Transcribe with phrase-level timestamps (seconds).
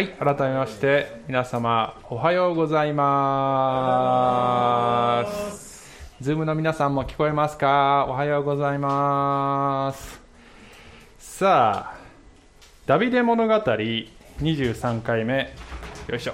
[0.00, 3.04] はい改めまして皆様おはようございま
[5.30, 5.84] す。
[6.22, 8.06] ズームの皆さんも聞こえますか？
[8.08, 10.18] おはようございます。
[11.18, 11.98] さあ
[12.86, 15.54] ダビデ物語23回目。
[16.08, 16.32] よいしょ、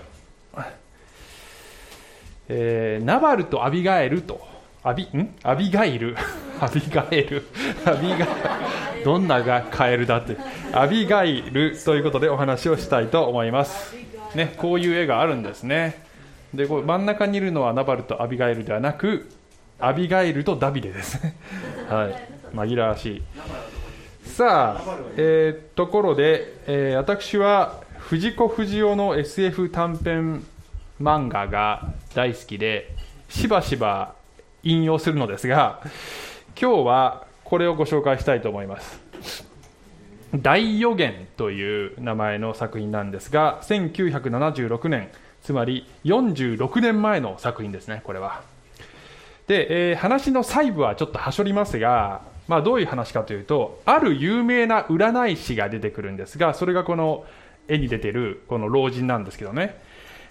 [2.49, 4.47] えー、ナバルとアビガエルと
[4.85, 5.35] アビん？
[5.43, 6.17] アビガイル。
[6.63, 7.45] アビガエル。
[7.85, 8.19] アビガ
[9.07, 10.37] どんながカエルだって。
[10.73, 13.95] アビガイルということでお話をしたいと思います。
[14.35, 16.03] ねこういう絵があるんですね。
[16.53, 19.31] でこう真ん中にいるのはナバルとアビガイルではなく
[19.79, 21.21] アビガイルとダビデです
[21.89, 22.29] はい。
[22.53, 23.23] 紛らわしい。
[24.25, 30.45] さあ、えー、ところで、えー、私は藤子不二雄の SF 短編
[31.01, 32.93] 漫画が大好きで
[33.29, 34.17] しばしば
[34.65, 35.81] 引用するのですが
[36.61, 39.01] 今日はこれをご紹介したいと思います。
[40.35, 45.09] 大予言という名前の作品なんですが1976年
[45.43, 48.43] つまり46年前の作品ですねこれは。
[49.47, 57.25] で、えー、話の細部はちょっとはしょりますが、まあ、どういう話かというとある有名な占い師が出てくるんですがそれがこの
[57.69, 59.81] 絵に出てるこの老人なんですけどね、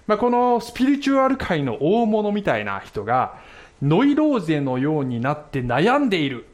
[0.05, 3.39] まあ、このスピリチュアル界の大物みたいな人が
[3.81, 6.45] ノイローゼのようになって悩んでいる。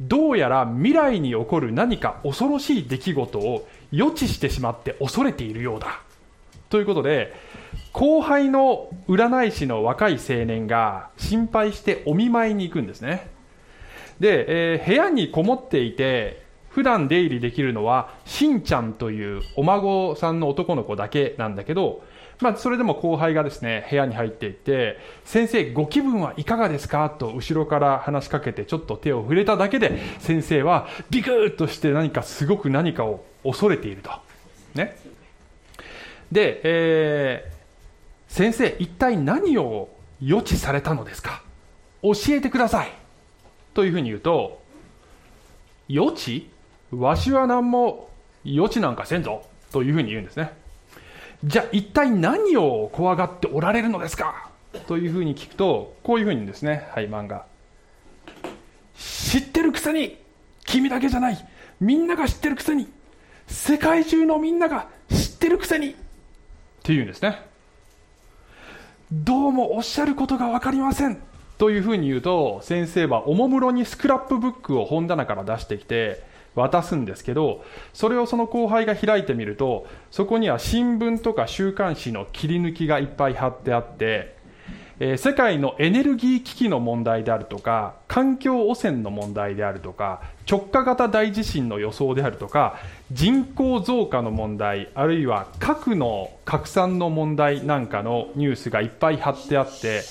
[0.00, 6.00] どうやら未来に起こる何か恐ろしい出来事を予知してしまって恐れているようだ。
[6.70, 7.34] ということで
[7.92, 13.28] 後輩の占い師の若い青年が心配してお見舞いに行くんですね。
[14.20, 22.04] で、えー、部屋にこもっていて普段出入りできるのはしんちゃんというお孫さんの男の子だけなんだけど
[22.40, 27.10] まあ、それでも後輩がですね部屋に入っていて先生ご気分はいかがですか？
[27.10, 34.10] と後ろから話しかけてちょっと手を触れただけで先生はビクッとして何かすごく何かを恐れていると。
[34.74, 34.96] ね。
[36.32, 39.90] で、えー、先生一体何を
[40.22, 41.42] 予知されたのですか？
[42.02, 42.92] 教えてください。
[43.74, 44.62] というふうに言うと
[45.88, 46.48] 予知？
[46.90, 48.08] わしは何も
[48.44, 49.44] 予知なんかせんぞ。
[49.72, 50.52] というふうに言うんですね。
[51.44, 54.50] じゃあ一体何を怖がっておられるのですか？
[54.86, 57.46] というふうに聞くとこういうふうにですねはい漫画。
[58.96, 60.18] 知ってるくせに
[60.66, 61.48] 君だけじゃない。
[61.80, 62.88] みんなが知ってるくせに
[63.46, 65.90] 世界中のみんなが知ってるくせに。
[65.90, 65.94] っ
[66.82, 67.42] ていうんですね。
[69.10, 71.22] どうもおっしゃることが分かりません。
[71.56, 76.22] というふうに言うと先生はおもむろにスクラップブックを本棚から出してきて
[76.54, 84.36] 渡すんですけどそれをその後輩が開いてみるとそこには新聞とか週刊誌の切り抜きがいっぱい貼ってあって、
[84.98, 92.78] えー、世界のエネルギー危機の問題であるとか環境汚染の問題であるとか直下型大地震の予想であるとか
[93.12, 100.02] 人口増加の問題あるいは核の拡散の問題なんかのニュースがいっぱい貼ってあって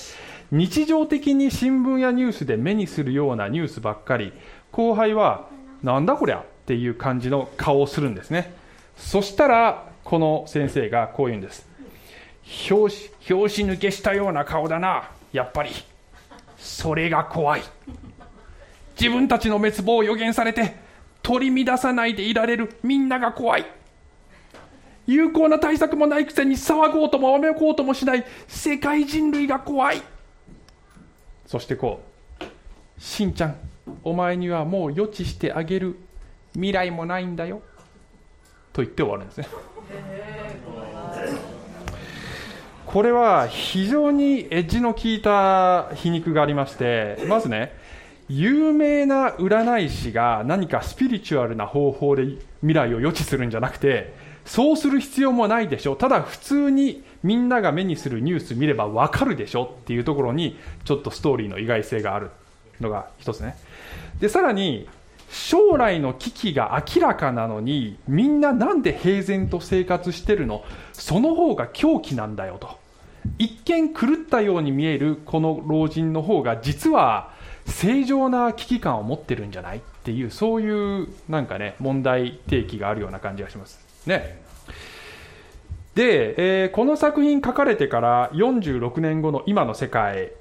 [0.50, 4.32] 日常的に新聞やニュースで目にするようなニュースばっかり。
[4.72, 5.48] 後輩は
[5.82, 8.54] なんだこりゃっていう感じの顔をするんですね。
[8.96, 11.66] そしたらこの先生がこう言うんです。
[12.44, 15.70] 拍子拍子抜けしたような顔だなやっぱり。
[16.58, 17.62] それが怖い。
[18.98, 20.76] 自分たちの滅亡を予言されて
[21.22, 23.64] 取り乱さないでいられるみんなが怖い。
[25.06, 30.02] 有効な対策もないくせに騒ごうともわめこうともしない世界人類が怖い。
[31.46, 32.02] そしてこ
[32.40, 32.44] う
[33.02, 33.56] しんちゃん
[34.04, 35.96] お前にはもう予知してあげる。
[36.54, 37.62] 未来もないんだよ。
[38.72, 39.48] と言って終わるんですね。
[42.86, 47.72] これは非常にエッジの効いた皮肉がありましてまずね
[48.28, 52.24] 有名な占い師が何かスピリチュアルな方法で
[52.62, 54.12] 未来を予知するんじゃなくて
[54.44, 62.30] そうする必要もないでしょただ普通にみんなが目にするニュース見れば分かるでしょっていうところにちょっとストーリーの意外性がある
[62.80, 63.56] のが一つね。
[64.20, 64.88] でさらに
[65.30, 70.64] 将来の危機が明らかなのにみんななんで平然と生活してるの？
[70.92, 72.78] その方が狂気なんだよと。
[73.38, 77.32] 一見狂ったように見えるこの老人の方が実は
[77.66, 79.78] 正常な危機感を持ってるんじゃない？
[79.78, 83.78] っていうそういうなんかね問題提起があるような感じがします。
[84.06, 84.40] ね。
[85.94, 90.32] で、えー、この作品書かれてから46年後の今の世界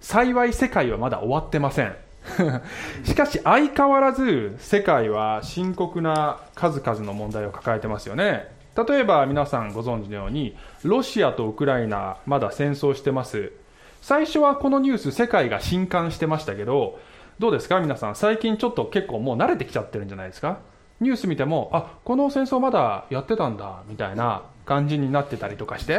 [0.00, 1.94] 幸い世界はまだ終わってません。
[3.04, 8.52] しかし相変わらず世界は深刻な数々の問題を抱えてますよね。
[8.88, 13.52] 例えば皆さんご存知のようにロシアとウクライナまだ戦争してます。
[14.00, 16.98] 最初はこのニュース世界が震撼してましたけど
[17.38, 17.80] どうですか？
[17.80, 20.58] 皆さん最近ちょっと結構もう慣れてきちゃってるんじゃないですか？
[21.00, 25.98] ニュース見てもあこの戦争まだやってたんだみたいな感じになってたりとかして。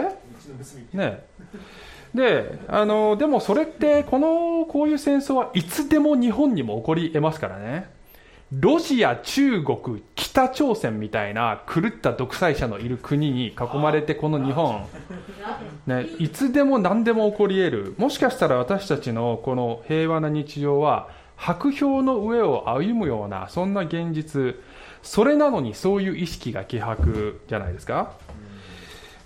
[0.94, 1.26] ね
[2.14, 7.92] であのでもそれってこのこういう戦争はいつでも日本にも起こり得ますからね。
[8.60, 14.86] ロシア、中国、北朝鮮みたいな狂った独裁者のいる国に囲まれてこの日本、
[15.88, 17.96] ね、いつでも何でも起こり得る。
[17.98, 24.56] もしかしたら私たちのこの平和な日常は白氷の上を歩むようなそんな現実。
[25.02, 28.14] それなのにそういう意識が希薄じゃないですか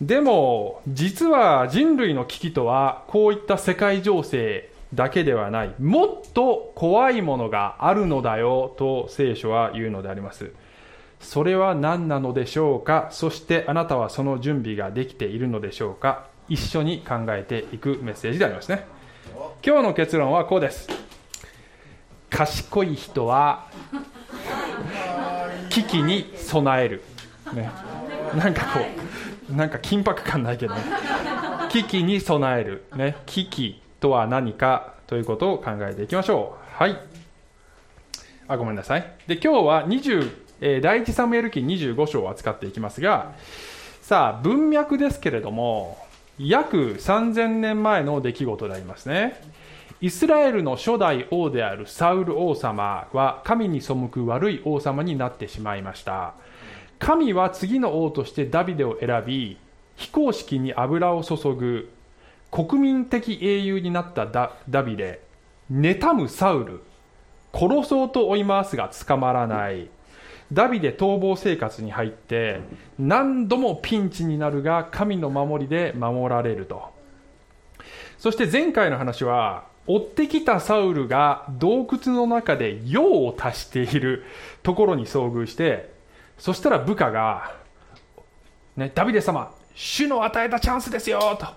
[0.01, 5.73] でも実は人類の危機とはこういった世界情勢だけではない。
[5.79, 10.51] もっと怖いものがあるのだよと聖書は言うのであります。
[11.19, 13.07] それは何なのでしょうか？
[13.11, 16.27] そしてあなたはその準備ができているのでしょうか？
[16.47, 18.85] 一緒に考えていくメッセージでありますね。
[19.65, 20.87] 今日の結論はこうです。
[22.29, 23.67] 賢い人は
[25.69, 27.01] 危機に備える、
[27.53, 27.71] ね、
[28.37, 28.83] なんかこう
[29.49, 30.81] なんか緊迫感ないけどね
[31.69, 36.83] 危機に備える、ね、危機とは何かということを考えていきましょう。
[36.83, 36.97] はい。
[38.47, 39.05] あ、ごめんなさい。
[39.27, 43.33] で、今日は20、えー、第一サムエル記25章を扱っていきますが、
[44.01, 45.97] さあ、文脈ですけれども、
[46.39, 49.41] 約3000年前の出来事でありますね。
[49.99, 56.35] イスラエルの初代王であるサウル王様は神に背く悪い王様になってしまいました。
[56.99, 59.57] 神は次の王としてダビデを選び、
[59.95, 61.89] 非公式に油を注ぐ
[62.51, 65.21] 国民的英雄になったダダビデ
[65.71, 66.81] 妬むサウル
[67.53, 69.89] 殺そうと追い回すが捕まらない。
[70.53, 72.61] ダビデ逃亡生活に入って
[72.97, 76.89] 何度もピンチになるが神の守りで守られると。
[78.17, 84.23] そして前回の話は追ってきたサウルが洞窟の中で用を足している
[84.63, 85.96] ところに遭遇して
[86.37, 87.55] そしたら部下が、
[88.75, 91.47] ね、ダビデ様主の与えたチャンスですよと。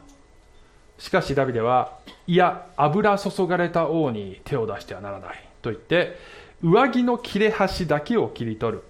[0.99, 5.49] しかしダビデは、いや、油注がれた王に手を出してはならない。
[5.63, 6.17] と言って、
[6.63, 8.85] 上着の切れ端だけを切り取る。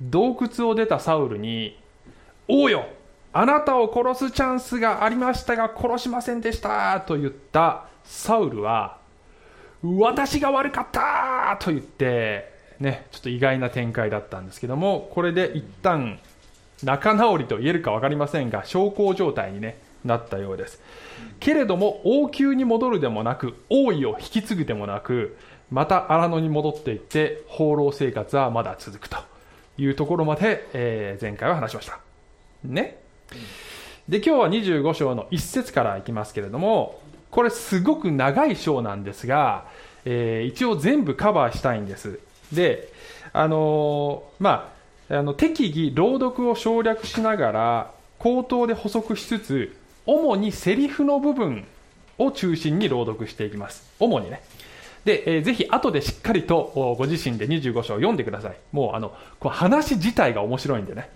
[0.00, 1.80] 洞窟を出たサウルに、
[2.46, 2.86] 王よ
[3.32, 7.00] あなたを殺すチャンスがありましたが殺しませんでした。
[7.00, 8.98] と言ったサウルは、
[9.82, 11.56] 私が悪かった。
[11.60, 16.18] と言って、ね、ちょっと意外な展開だったんですけども、これで一旦
[16.82, 20.80] 仲直りと言えるか分かりませんが、小康状態に、ね、なったようです。
[21.40, 25.36] けれども王宮に戻るでもなく王位を引き継ぐでもなく
[25.70, 29.18] また荒野に戻っていって放浪生活はまだ続くと
[29.76, 32.00] いうところまで、えー、前回は話しました。
[32.64, 32.98] ね。
[34.08, 37.00] で今日は25章の1節からいきますけれども
[37.32, 39.66] これすごく長い章なんですが、
[40.04, 42.20] えー、一応全部カバーしたいんです。
[42.52, 42.92] で
[43.32, 44.76] あのー、まあ
[45.18, 51.64] あの適宜朗読を省略しながら口頭で補足しつつ主にセリフの部分
[52.18, 53.88] を中心に朗読していきます。
[54.00, 54.42] 主にね。
[55.04, 58.56] で、えー、ぜひ後でしっかりとご自身で25章を読んでください。
[58.72, 61.10] もうあの、こう話自体が面白いんでね。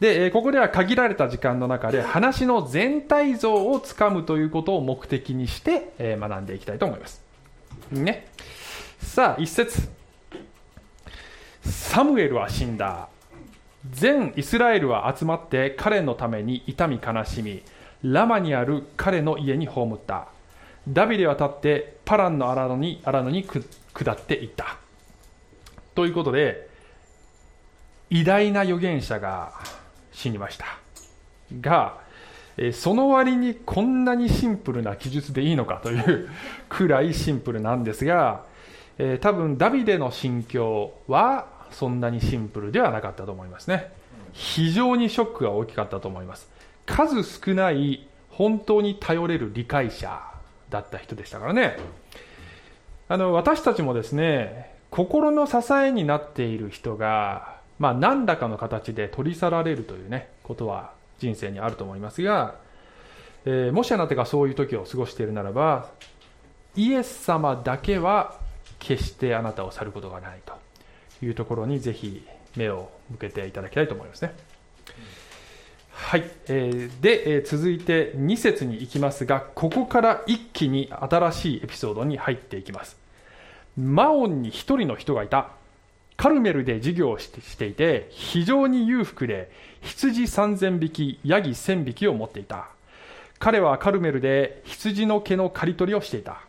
[0.00, 7.22] で、え、ここでは限られた時間の中で話の全体像をつかむということを目的にして、え、学んでいきたいと思います。
[7.90, 8.28] ね。
[9.00, 9.97] さあ、一節。
[11.68, 13.08] サムエルは死んだ。
[13.90, 17.62] 全イスラエルは集まって彼のために痛み悲しみ、
[18.02, 20.28] ラマにある彼の家に葬った。
[20.88, 24.76] ダビデは立ってパランの荒野に荒野に下っていった。
[25.94, 26.68] ということで
[28.10, 29.52] 偉大な預言者が
[30.12, 30.66] 死にました。
[31.60, 31.98] が
[32.72, 36.28] その割にこんなにシンプルな記述でいいのかという
[36.68, 38.44] くらいシンプルなんですが
[39.20, 43.92] 多分ダビデの心境はそんなにシンプルではなかったと思いますね。
[44.32, 46.48] 非常にショックが大きかったと思います。
[46.86, 50.20] 数少ない本当に頼れる理解者
[50.70, 51.76] だった人でしたからね。
[53.08, 62.56] あの私たちもですね心の支えになっている人が、まあ、何らかの形で取り去られるというねことは人生にあると思いますが、
[63.44, 65.90] えー、もしあなたがそういう時を過ごしているならば
[66.76, 68.38] イエス様だけは
[68.78, 70.52] 決してあなたを去ることがないと。
[71.22, 74.34] いうところにぜひ目を向けていただきたいと思いますね。
[75.90, 82.96] はい、えー、で、えー、続いて2節に行きますがここから一気に新しいエピソードに入っていきます。
[83.76, 85.50] マオンに1人の人がいた。
[86.16, 92.68] カルメルで授業をしていて非常に裕福で羊3000匹ヤギ1000匹を持っていた。
[93.38, 96.42] 彼はカルメルで羊の毛の刈り取りをしていた。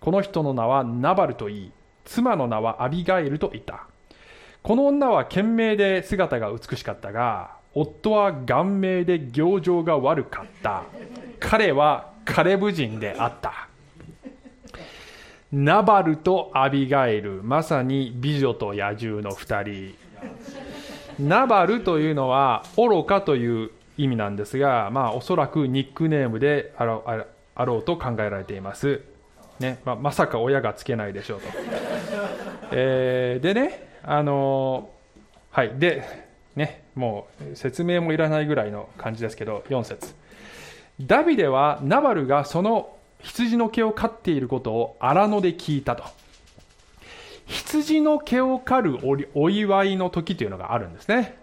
[0.00, 1.72] この人の名はナバルといい
[2.04, 3.86] 妻の名はアビガエルと言った。
[4.64, 10.84] この女は賢明で姿が美しかったが夫は顔面で行情が悪かった。
[11.38, 13.68] 彼はカレブ人であった。
[15.52, 19.94] ナバルとアビガエルまさに美女と野獣の2
[21.18, 21.28] 人。
[21.28, 27.04] ナバルというのは愚かという意味なんですが、まあ、おそらくニックネームであろ
[27.54, 29.02] あろうと考えられています、
[29.60, 29.80] ね。
[29.84, 31.48] まあ、まさか親がつけないでしょうと、
[32.72, 34.90] えー、でねあの、
[35.50, 36.02] はいで
[36.56, 40.14] ねもう説明もいらないぐらいの感じですけど4節
[41.00, 46.04] ダビデはナバルがその羊の毛を刈っていることを荒野で聞いたと。
[47.46, 51.36] 羊の毛を刈るお祝いの時というのがあるんですね。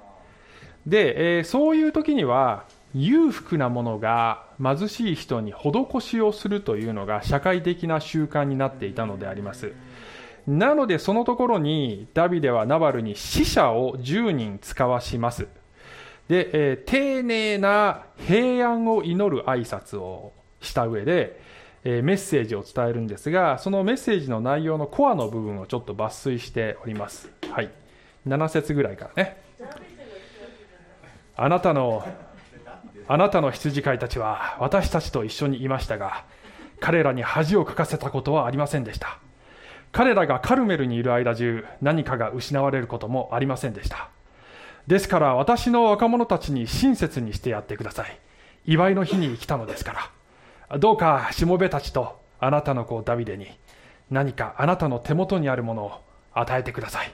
[0.86, 9.74] で、えー、そういう時には、裕福なものが貧しい人に施しをするというのが社会的な習慣になっていたのであります。
[10.48, 15.48] なのでそのところにダビデはナバルに死者を10人使わします。
[16.28, 21.42] で、えー、丁寧な平安を祈る挨拶をした上で、
[21.84, 27.32] えメッセージを伝えるんですがそのメッセージの内容のコアの部分をちょっと抜粋しております。
[27.50, 27.72] はい。
[28.28, 29.42] 7節ぐらいからね。
[31.36, 32.06] あなたの
[33.08, 36.24] あなたの羊飼いたちは私たちと一緒にいましたが
[36.80, 39.20] 彼らに恥をかかせたことはありませんでした。
[39.92, 44.10] 彼らがカルメルにいる間中何かが失われることもありませんでした。
[44.88, 48.20] ですから私の若者たちに親切にしてやってください。
[48.66, 50.10] 祝いの日に来たのですか
[50.70, 50.80] ら。
[50.80, 53.48] どうかしもべたちとあなたの子ダビデに
[54.10, 56.02] 何かあなたの手元にあるものを
[56.34, 57.14] 与えてください、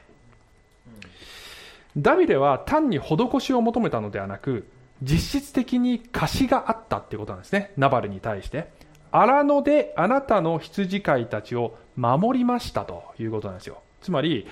[1.97, 4.67] ダビデは単に施しを求めたのではなく
[5.01, 7.71] 実質的に貸しがあったっていうことなんですね。
[7.77, 8.69] ナバルに対して。
[9.11, 14.47] 荒野であなたの羊飼いたちを守りましたということなんですよつまり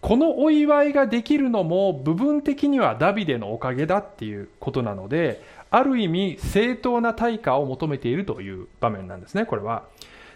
[0.00, 5.42] このお祝いができるのも部分的にはダビデのおかげだっていうことなので
[5.72, 9.84] ある意味正当な対価を求めているという場面なんですね、これは。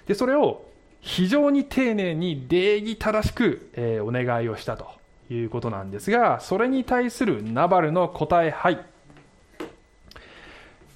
[0.06, 0.64] で、それを
[1.00, 4.87] 非常に丁寧に礼儀正しく、えー、お願いをしたと
[5.28, 8.78] いうことなんですが、それに対するナバルの答え、はい。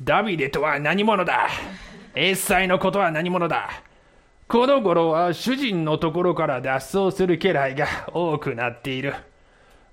[0.04, 1.48] ダビデとは何者だ？
[2.14, 3.82] エッサイのことは何者だ？
[4.48, 9.14] この頃は主人のところから脱走する家来が多くなっている。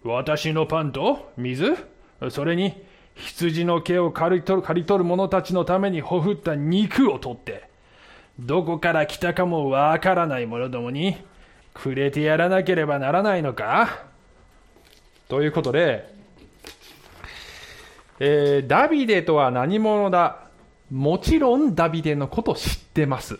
[0.01, 1.75] 私のパンと水？
[2.29, 2.81] それに
[3.15, 7.69] 羊の毛を刈り取る刈り取る者たちのためにほふった肉を取って、
[8.39, 11.17] どこから来たかもわからない者どもに
[11.73, 14.05] くれてやらなければならないのか？
[15.27, 16.15] ということで、
[18.21, 20.47] えー、ダビデとは何者だ？
[20.89, 23.37] もちろんダビデのこと知ってます。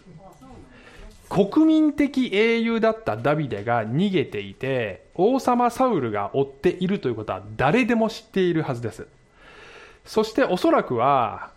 [1.30, 9.08] 国民的英雄だったダビデが逃げていて、王様サウルが追っているということは誰でも知っているはずです。
[10.06, 11.52] そしておそらくは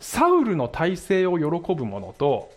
[0.00, 2.50] サウルの体制を喜ぶ者と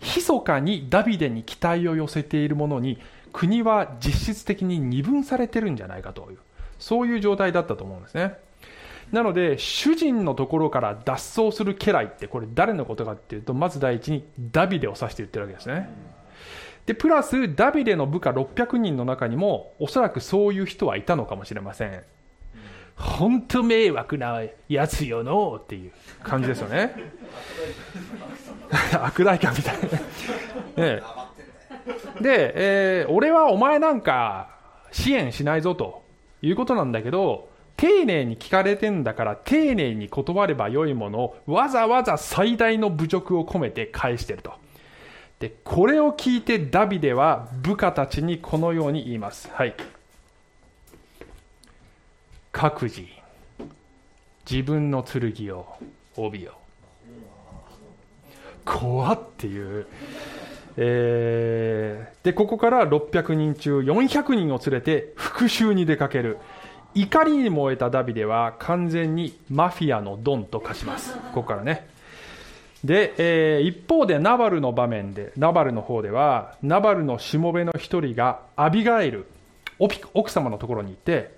[0.00, 2.98] 密かにダビデに期待を寄せている者に
[3.32, 6.38] 国は実質的に二分されてるんじゃないかという
[6.78, 8.36] そういう状態だったと思うんですね
[9.14, 15.88] なので主人のところから脱走する家来ってこれ誰のことかっていうとまず第一にダビデを指して言ってるわけですね。
[16.84, 22.02] でプラスダビデの部下600人の中にもおそらくそういう人はいたのかもしれません。
[22.96, 25.92] 本当迷惑なやつよのっていう
[26.24, 26.94] 感じですよね。
[29.00, 29.76] 悪代官みたい
[30.76, 31.02] なね。
[32.20, 34.50] で、えー、俺はお前なんか
[34.90, 36.02] 支援しないぞと
[36.42, 44.52] いうことなんだけど丁寧に聞かれてんだから丁寧に断ればよいものをわざわざ最大の侮辱を込めて返してると。
[45.40, 49.50] でこれを聞いてダビデは部下たちにこのように言います。
[49.52, 49.74] はい。
[52.52, 53.02] 各自
[54.48, 55.66] 自分の剣を
[56.16, 56.52] 帯よ
[58.64, 59.86] 怖っていう、
[60.76, 66.38] えー、でここから600人中400人を連れて復讐に出かける。
[66.94, 71.88] 怒りに燃えたダビデは完全にマフィアのドンと化しますここからね
[72.84, 79.26] で、えー、一方でナバルの場面でナバルの方ではナバルのしもべの一人がアビガエル
[79.78, 81.34] 奥様のところに行って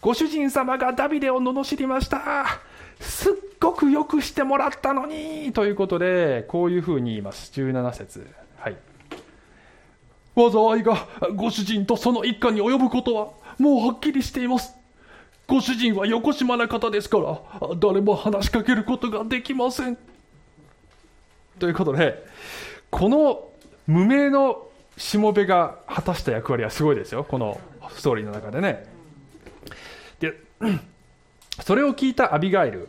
[0.00, 2.60] ご主人様がダビデを罵りました。
[3.00, 7.50] すっごくよくしてもらったのにということで、こういうふうに言います。
[7.54, 8.26] 17節。
[8.56, 8.76] はい。
[10.36, 14.79] 災いがご主人とその一家に及ぶことはもうはっきりしています。
[15.50, 17.40] ご主人はよこしまな方ですから、
[17.74, 19.98] 誰も話しかけることができません。
[21.58, 22.24] ということで、
[22.88, 23.48] この
[23.88, 27.60] 無名のしもべが果たした役割はすごいですよ、この
[27.96, 28.86] ストーリーの中でね。
[30.20, 30.34] で
[31.60, 32.88] それを聞いたアビガイル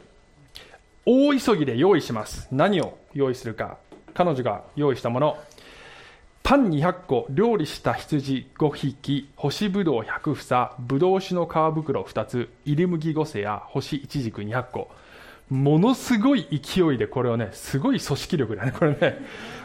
[1.08, 3.78] 大急ぎで用意します何を用意するか
[4.14, 5.38] 彼女が用意したもの
[6.44, 14.90] パン200個料理した羊5匹干しぶどう100房ぶどう酒の皮袋2つ入り麦5世や干しいちじく200個。
[15.50, 19.18] ものすごい勢いでこれをねすごい組織力だねこれね。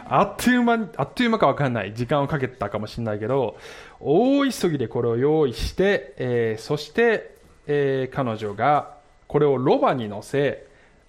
[0.05, 1.93] あっという間あっという間か分かんない。
[1.93, 3.57] 時間をかけたかもしれないけど
[3.99, 7.35] 大急ぎでこれを用意して、えー、そして、
[7.67, 10.67] えー、彼女がこれをロバに乗せ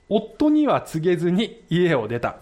[0.09, 2.39] 夫には告げずに家を出た。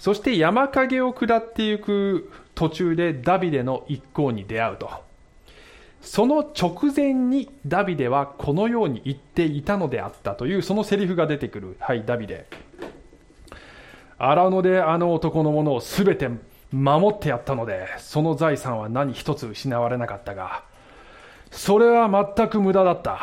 [0.00, 4.90] そして山陰を下っていく途中でダビデの一行に出会うと。
[6.00, 11.76] その直前にダビデはこのように言っていたのであったというそのセリフが出てくる。
[11.80, 12.46] はいダビデ。
[14.16, 16.30] 荒野であの男のものを全て
[16.72, 20.62] 守ってやったのでその財産は何一つ失われなかったが
[21.50, 23.20] それは全く無駄だった。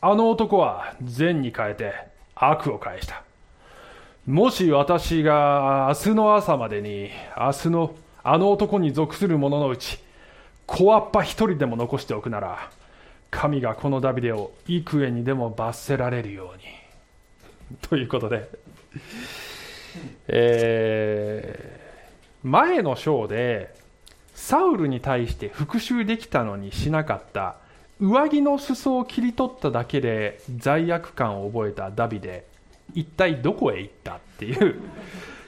[0.00, 1.94] あの男は善に変えて
[2.34, 3.22] 悪を返した。
[4.26, 9.98] もし私が明日の朝までに明日のあの男に属する者のうち
[10.66, 12.70] 小っぱ一人でも残しておくなら
[13.30, 16.64] 神がこのダビデを幾重にでも罰せられるように。
[17.88, 18.48] ということで、
[20.28, 23.74] えー、前の章で
[24.34, 27.56] サウルに対して復讐できたのにしなかった
[28.00, 32.49] 上着の裾を切り取っただけで罪悪感を覚えたダビデ。
[32.94, 34.80] 一体どこへ行ったっていう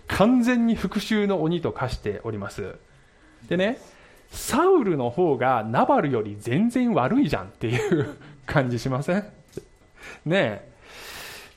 [0.08, 2.76] 完全に復讐の鬼と化しております。
[3.48, 3.78] でね
[4.30, 9.24] サウルの方がナバルより全然悪いじゃんっていう感じしません？
[10.24, 10.72] ねえ。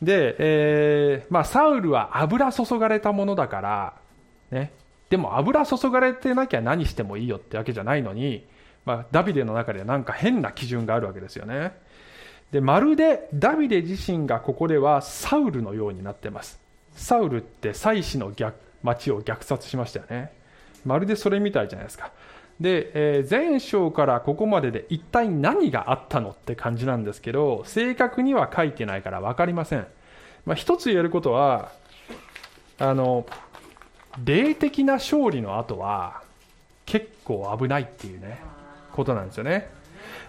[0.01, 3.93] で、えー、まあ、サウルは油注がれたものだから、
[4.51, 4.73] ね、
[5.09, 8.45] でも油注がれてなきゃ何してもいいよってわけじゃないのに、
[8.85, 11.77] まあ、ダビデの中でなんか変な基準があるわけですよね。
[12.51, 16.60] でまるでダビデ自身がここではサウルのようになってます。
[16.96, 20.31] サウルって祭司の逆町を虐殺しましたよね。
[20.86, 22.12] まるでそれみたいじゃないですか。
[22.60, 29.86] で、えー、前章からここまでで一体何があったのって感じなんですけど正確には書いてないから分かりません、
[30.46, 31.72] まあ、一つ言えることは
[32.79, 33.25] あの
[34.24, 36.22] 霊的な勝利の後は
[36.86, 38.40] 結構危ないっていうね
[38.94, 39.68] ことなんですよね。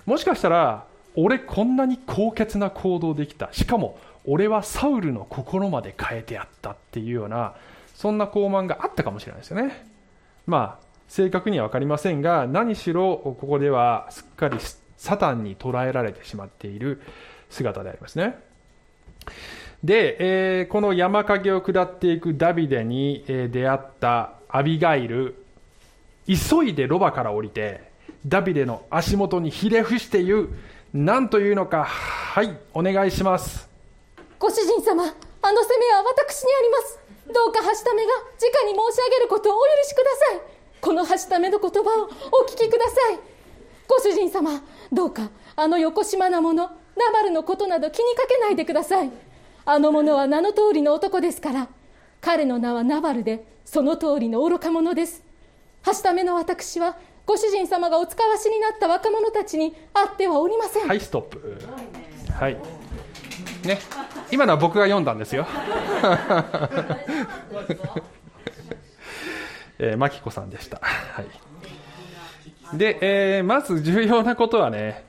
[0.05, 0.85] もしかしたら
[1.17, 3.49] 俺こんなに高潔な行動できた。
[3.53, 7.55] しかも俺はサウルの心まで変えてやったっていうような
[7.95, 9.87] そんな高慢があったかもしれないですよね。
[10.47, 14.59] まあ正確には分かりませんが何しろここではすっかり
[14.97, 17.01] サタンに捉えられてしまっている
[17.49, 18.39] 姿でありますね。
[19.85, 20.17] で、
[20.61, 25.43] えー、この山陰を下っていくダビデに、え出会ったアビガイル。
[26.27, 27.89] 急いでロバから降りて
[28.27, 30.49] ダビデの足元にひれ伏して言う
[30.97, 31.85] 何というのか。
[31.85, 33.69] はいお願いします。
[34.39, 35.07] ご主人様あ
[35.53, 36.99] の責めは私にあります。
[37.27, 40.41] どうかはしためが直に申し上げることをお許しください。
[40.81, 43.19] このはしための言葉をお聞きください。
[43.87, 49.11] ご主人様どうかあの横島な者ナバルのことなど気にかけないでください。
[49.67, 51.69] あの者は名の通りの男ですから
[52.23, 55.23] 彼の名はナバルでその通りの愚か者です。
[55.83, 61.61] はしための私はご主人様がお使わしになった若者たちに会ってはおりませんはいストップ
[62.33, 62.57] はい
[63.67, 63.79] ね
[64.31, 65.47] 今のは僕が読んだんですよ
[69.79, 70.81] えー、マキコさんでした。
[70.83, 71.27] はい。
[72.77, 75.05] で、えー、まず重要なことはね、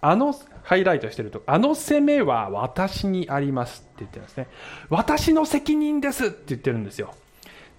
[0.00, 4.48] あの、ハイライトしてると、あの責めは私にありますって言ってるんですね。
[4.90, 7.14] 私の責任ですって言ってるんですよ。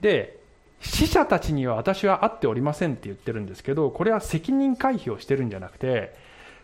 [0.02, 0.40] で、
[0.86, 6.14] 死者たちには私は会っておりませんって言ってるんですけど、これは責任回避をしてるんじゃなくて、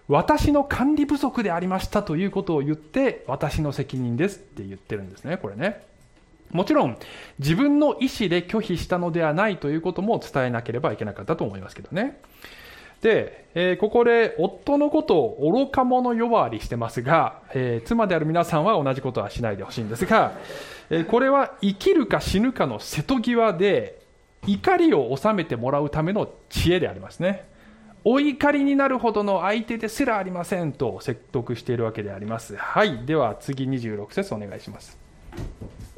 [0.07, 5.83] 私の管理不足でありましたということを言って、私の責任ですって言ってるんですね、これね。
[6.51, 6.97] もちろん、
[7.39, 12.19] 自分の意思で拒否したのではないということも伝えなければいけなかったと思いますけどね。
[13.01, 20.33] で、えー、ここで夫のことを愚か者呼ばわりしてますが、えー、妻である皆さんは同じことはしないでほしいんですが、
[20.89, 24.00] えー、これは生きるか死ぬかの瀬戸際で、
[24.47, 27.49] 怒りを収めてもらうための知恵でありますね。
[28.03, 32.55] お怒りになるほどの相手ですらありませんと説得しているわけであります。
[32.55, 33.05] はい。
[33.05, 34.97] では次26節お願いします。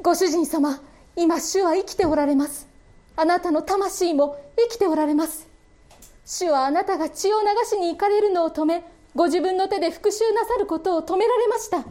[0.02, 0.80] ご主人様
[1.16, 2.68] 今主は生きておられます
[3.16, 5.48] あなたの魂も生きておられます
[6.26, 11.84] 主はあなたが血を流しに行かれるのを止めご自分の手で復讐なさることを止められました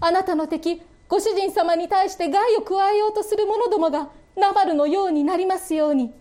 [0.00, 6.12] あなたの敵ご主人様に対して害を加えようとする者どもがナバルのようになりますように。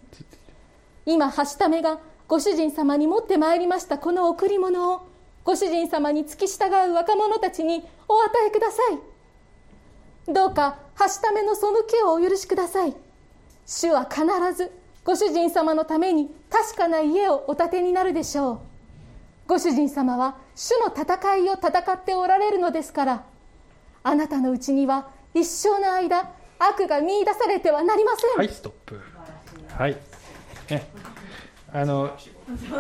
[1.06, 5.08] 今はしためがご主人様に持ってまいりましたこの贈り物を
[5.46, 8.82] ご主人様に付き従う若者たちにお与えくださ
[10.28, 10.34] い。
[10.34, 12.94] どうかはしための背きをお許しください。
[13.66, 14.72] 主は必ず
[15.06, 18.60] ご主人様のために確かな家をお建てになるでしょう。
[19.48, 23.24] ご主人様は主の戦いを戦っておられるのですから
[24.04, 28.38] あなたのうちには一生の間悪が見出されてはなりません。
[28.38, 29.00] はいストップ。
[29.78, 29.98] はい。
[30.70, 30.88] ね。
[31.74, 32.16] あの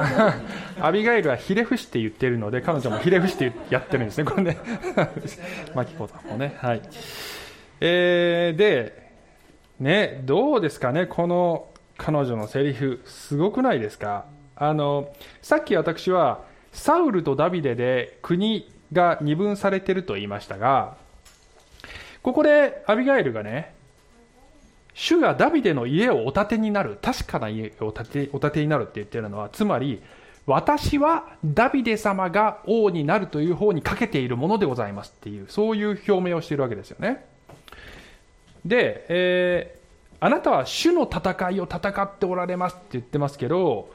[0.81, 4.23] アビガイルはひれ伏して言ってるので彼女もひれ伏してやってるんですね。
[4.23, 4.57] これね。
[5.75, 6.55] マキコさんもね。
[6.59, 6.81] はい。
[7.81, 9.11] えー、で
[9.79, 11.05] ねどうですかね。
[11.05, 13.01] この彼女のセリフ。
[13.05, 14.25] すごくないですか？
[14.55, 15.09] あの
[15.41, 20.95] さっき私はサウルとダビデで国が二分されてると言いましたが
[22.27, 23.73] ここでアビガイルがね
[24.93, 30.01] 主がダビデの家をお建てになる確かな家を建てお建てになるって言ってるのはつまり
[30.45, 37.25] 私はダビデ様が王になるという方にかけているものでございますっていうそういう表明をしているわけですよね。
[38.65, 43.89] で、えー、あなたは主の戦いを戦っておられますって言ってますけど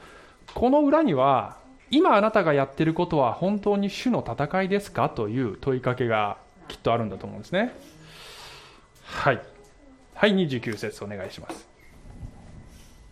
[0.55, 1.57] この裏には
[1.91, 7.92] 今あなたがやってることは本当に主の戦いですかという問いかけがきっとあるんだと思うんですね。
[9.13, 9.41] はい。
[10.15, 11.67] はい29節お願いします。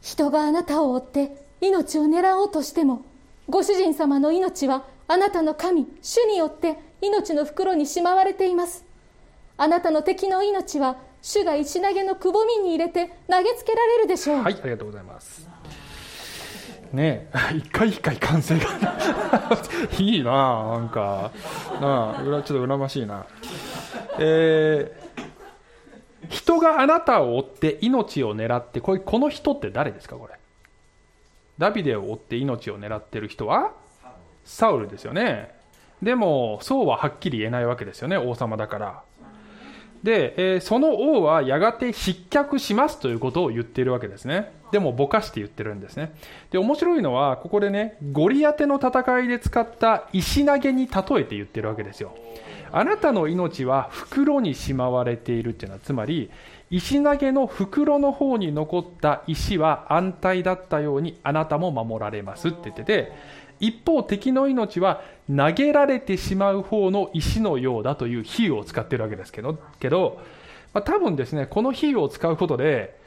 [0.02, 3.06] 人があなたを追って命を狙おうとしても
[3.50, 8.86] ご主人様の命はあなたの神主によって命の袋にしまわれています。
[9.58, 14.42] あなたの敵の命は主が石投げのくぼみに入れて投げつけられるでしょう。
[14.42, 15.48] はいありがとうございます。
[16.94, 18.68] ね 一回一回歓声が。
[20.00, 21.32] いいななんか。
[21.80, 23.26] なあちょっと羨ましいな。
[24.18, 25.01] えー
[26.32, 30.34] 人があなたを追って命を狙ってこれこの人って誰ですかこれ？
[31.60, 33.74] ダビデを追って命を狙ってる人は？
[34.44, 35.54] サウルですよね。
[36.02, 39.04] でもそうははっきり言えないわけですよね王様だから。
[40.02, 44.52] で、えー、その王はやがて失脚しますということを言っているわけですね。
[44.72, 46.16] でもぼかして言ってるんですね。
[46.50, 52.16] で面白いのはここでねゴリアテの戦いで使った石投げに例えて言ってるわけですよ。
[52.74, 56.32] あなたの命は袋にしまわれているっていうのはつまり
[56.70, 63.12] 石投げの袋の方に残った石は安泰だったようにあなたも守られますって言ってて
[63.60, 70.20] 一方敵の命は投げられてしまう方の石のようだという比喩を使ってるわけですけどけど、
[70.74, 72.98] まあ、多分ですねこの比喩を使うことで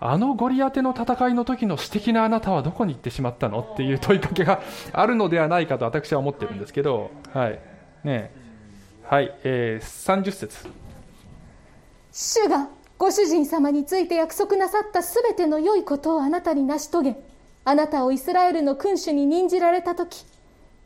[0.00, 4.60] あのゴリアテの戦いの時の素敵なあなたはどこに行ってしまったのっていう問いかけが
[4.92, 7.58] あるのではないかと私は思ってるんですけどはい。
[8.04, 8.41] ね
[9.04, 10.56] はい、えー、30節。
[12.12, 17.16] 主がご主人様について約束なさったすべての良いことをあなたに成し遂げ
[17.64, 20.24] あなたをイスラエルの君主に任じられた時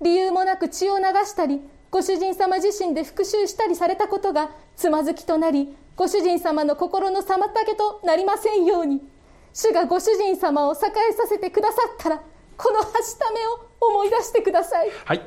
[0.00, 9.16] 理由もなく血を流したりご主人様自身で復讐したりされたことがつまずきとなりご主人様の心の妨げとなりませんように。
[9.56, 10.76] 主がご主人様を栄
[11.10, 12.20] えさせてくださったら
[12.58, 14.90] このはしためを思い出してください。
[15.04, 15.22] はい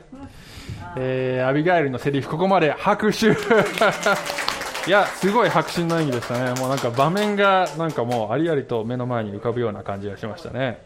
[0.95, 3.27] えー、アビガエルのセリフここまで拍手。
[4.87, 6.59] いやすごい迫真の演技でしたね。
[6.59, 10.81] もうなんか場面がなんかもうありありと目の前に浮かぶような感じがしましたね。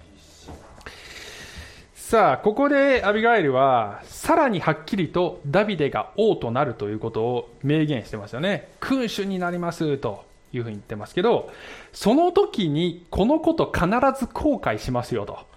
[1.93, 8.69] さあここでアビガエルはさらにはっきりとダビデが王となるということを明言してますよね。
[8.79, 11.49] 君主になりますというふうに言ってますけど
[11.91, 13.87] その時にこのこと必
[14.19, 15.52] ず後悔しますよと。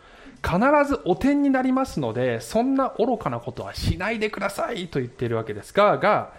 [0.46, 6.32] 必ず汚点になりますので、そんな愚かなことはしないでくださいと言っているわけですが、が、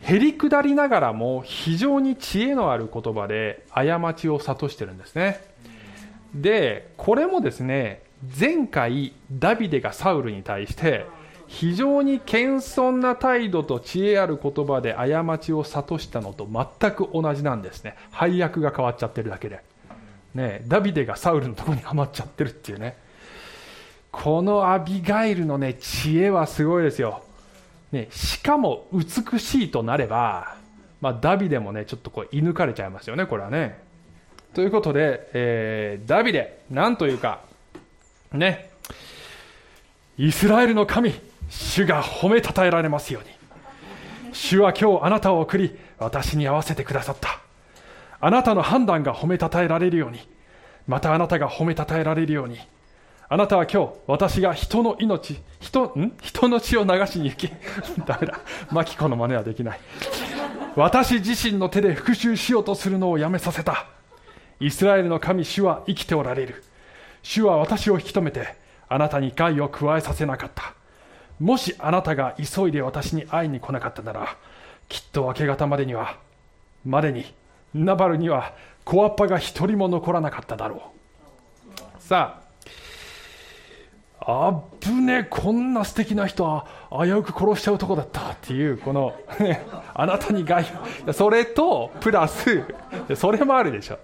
[0.00, 5.40] へりくだりながらも非常に知恵のある言葉で過ちを諭してるんですね。
[6.34, 8.02] で、これもですね、
[8.38, 11.06] 前回ダビデがサウルに対して
[11.46, 17.96] 非常に謙遜な態度と知恵ある言葉で過ちを諭したのと全く同じなんですね。
[18.10, 19.62] 配役が変わっちゃってるだけで。
[20.34, 22.96] ね、ダビデがサウルのところにはまっちゃってるっていうね。
[24.10, 27.22] このアビガイルのね、知恵はすごいですよ。
[27.92, 30.56] ね、しかも美しいとなれば、
[31.00, 33.80] まあ、ダビデもね、ちょっとこう、射抜かれちゃいますよね、これはね。
[34.54, 37.40] ということで、えー、ダビデ、なんというか、
[38.32, 38.70] ね、
[40.16, 41.14] イスラエルの神、
[41.48, 43.38] 主が褒めたたえられますように。
[44.32, 47.40] 主は今日あなたを送り、私に合わせてくださった。
[48.20, 50.28] あなたの判断が褒めたたえられるように、
[50.86, 52.58] またあなたが褒めたたえられるように、
[53.30, 56.12] あなたは今日、私が人の命、人、ん？
[56.22, 57.50] 人の血を流しに行き、
[58.06, 58.40] ダメだ。
[58.70, 59.80] マキコの真似はできない。
[60.76, 63.86] 私自身の手で復讐しようとするのをやめさせた。
[64.60, 66.64] イスラエルの神主は生きておられる。
[67.22, 68.56] 主は私を引き止めて、
[68.88, 70.74] あなたに害を加えさせなかった。
[71.40, 74.36] もしあなたが急いで私に会いに来なかったなら
[74.88, 76.16] きっと明け方までには
[76.84, 77.32] までに
[77.74, 80.92] ナバルには小アッパが一人も残らなかっただろ
[81.98, 82.47] うさあ
[84.20, 90.64] あぶねこんな素敵な人は危うく殺しちゃうとこだったっていうこの、ね、あなたに害
[91.06, 91.12] を。
[91.12, 92.64] それとプラス
[93.14, 93.98] それもあるでしょ。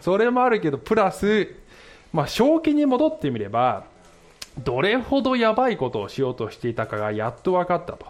[0.00, 1.54] それもあるけどプラス
[2.12, 3.84] まあ正気に戻ってみれば
[4.58, 8.06] どれほどやばいことをしようとしていたかがやっと分かったと。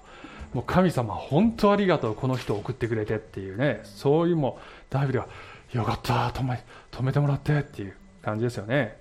[0.54, 3.80] もう神様本当ありがとうこの人を送ってくれてっていうね。
[3.84, 5.26] そういうもうダビデは
[5.72, 8.96] よかった止め止めてもらってっていう感じですよね。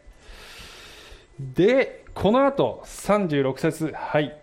[1.40, 3.94] でこの後36節。
[3.94, 4.36] はい。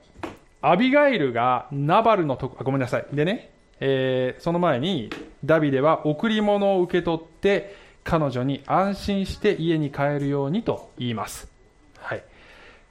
[0.62, 3.06] アビガイルがナバルのとこごめんなさい。
[3.12, 5.10] でね、えー、その前に
[5.44, 11.50] ダビデは贈り物を受け取って彼女に安心して家に帰るようにと言います、
[11.98, 12.22] はい、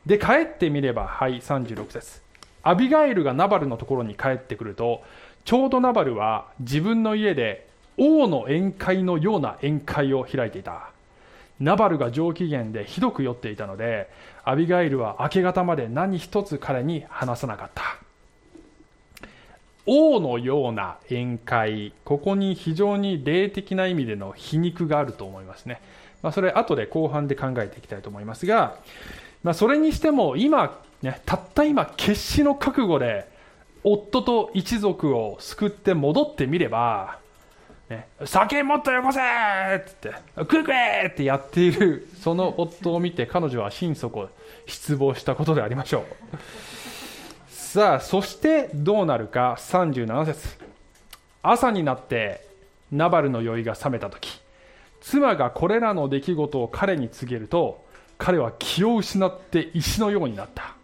[0.05, 2.21] で帰ってみればはい36節。
[2.61, 5.01] アビガイルがナバルのところに帰ってくると
[5.45, 10.89] ちょうどナバルは自分の家で王の宴会のような宴会を開いていた。
[11.63, 14.09] ナバルが上機嫌でひどく酔っていたので
[14.43, 17.83] アビガイルは明け方まで何一つ彼に話さなかった。
[19.85, 25.81] 王のような宴会ここに非常に霊的な意味での皮肉があると思いますね、
[26.21, 28.77] まあ、それ後で後半で考えていきたいと思いますが、
[29.43, 33.29] まあ、それにしても今ね、たった今決死の覚悟で
[33.83, 37.19] 夫と一族を救って戻ってみれば、
[38.25, 44.29] 酒もっとよこせーって言って食え食えってやっている その夫を見て彼女は心底
[44.65, 46.03] 失望したことでありましょう。
[47.49, 50.57] さあそしてどうなるか37節。
[51.41, 52.45] 朝になって
[52.91, 54.41] ナバルの酔いが覚めた時。
[55.01, 57.83] 妻がこれらの出来事を彼に告げると
[58.17, 60.75] 彼は気を失って石のようになった。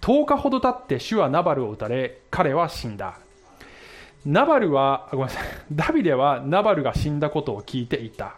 [0.00, 3.18] 10日ほど経って主はナバルを撃たれ彼は死んだ
[4.26, 8.34] ナバルはごめんなさいダビデはナバルが死んだことを聞いていた。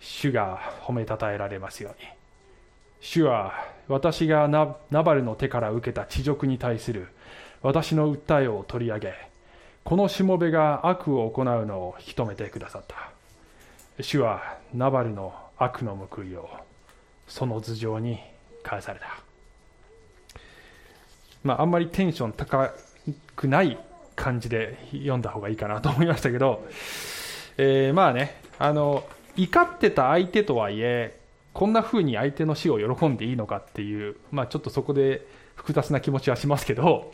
[0.00, 2.08] 主が褒めたたえられますように。
[3.00, 3.52] 主は
[3.88, 7.08] 私がナバルの手から受けた恥辱に対する
[7.62, 9.14] 私の訴えを取り上げ
[9.84, 13.10] このしもべが悪を行うのを引き止めてくださった。
[14.02, 16.48] 主はナバルの悪の報いを
[17.28, 18.18] その頭上に
[18.62, 19.06] 返された。
[21.44, 22.72] まあ、あんまりテンション高
[23.36, 23.78] くない
[24.20, 26.66] 感じで読んだ方がいいかなと思いましたけど、
[27.56, 29.04] えー、まあねあの
[29.36, 31.18] 怒ってた相手とはいえ
[31.54, 37.12] こんな風に相手の死を喜んでいいのかっていう、まあ、ちょっとそこで複雑な気持ちはしますけど、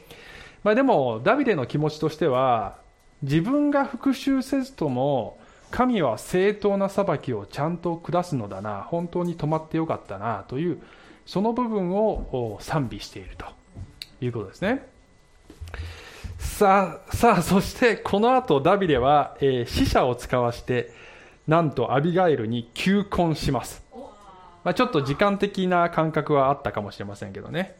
[0.65, 2.77] まあ、でもダビデの気持ちとしては
[3.23, 5.39] 自分が復讐せずとも
[5.71, 10.83] 神は正当な裁きをちゃんと下すのだな本当に止まってよかったなという
[11.25, 13.47] その部分を賛美していると
[14.21, 14.96] いうことですね。
[16.39, 20.91] さあ、さあ、そしてこの後ダビデは、えー、死者を使わして、
[21.47, 23.83] なんとアビガイルに求婚します。
[24.65, 27.77] まあ、ちょっと時間的な感覚はあったかもしれませんけどね。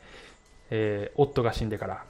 [0.71, 2.05] えー、夫が死んでから。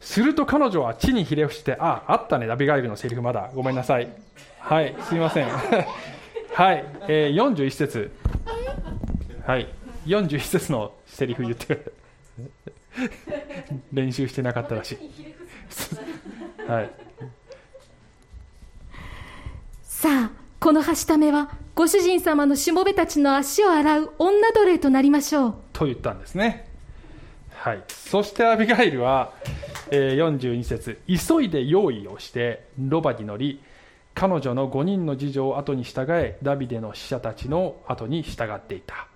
[0.00, 3.50] すると彼女は地にひれ伏して、あ、あったね、アビガイルのセリフまだ。
[3.54, 4.10] ごめんなさい。
[4.58, 5.48] はい、すみません。
[6.54, 8.10] はい、えー、41節。
[9.46, 9.68] はい、
[10.06, 11.80] 41節のセリフ言ってくれ。
[13.92, 15.29] 練習してなかったらしい
[16.66, 16.90] はい。
[19.82, 25.54] さあこのはしためはご主人様のしもべたちの足を洗う女奴隷となりましょう。
[25.72, 26.68] と言ったんですね。
[27.54, 27.84] はい。
[27.88, 29.32] そしてアビガイルは、
[29.90, 31.00] えー、42節。
[31.06, 33.62] 急いで用意をしてロバに乗り
[34.14, 39.08] 彼女の5人の次女を後に従えダビデの使者たちの後に従っていた。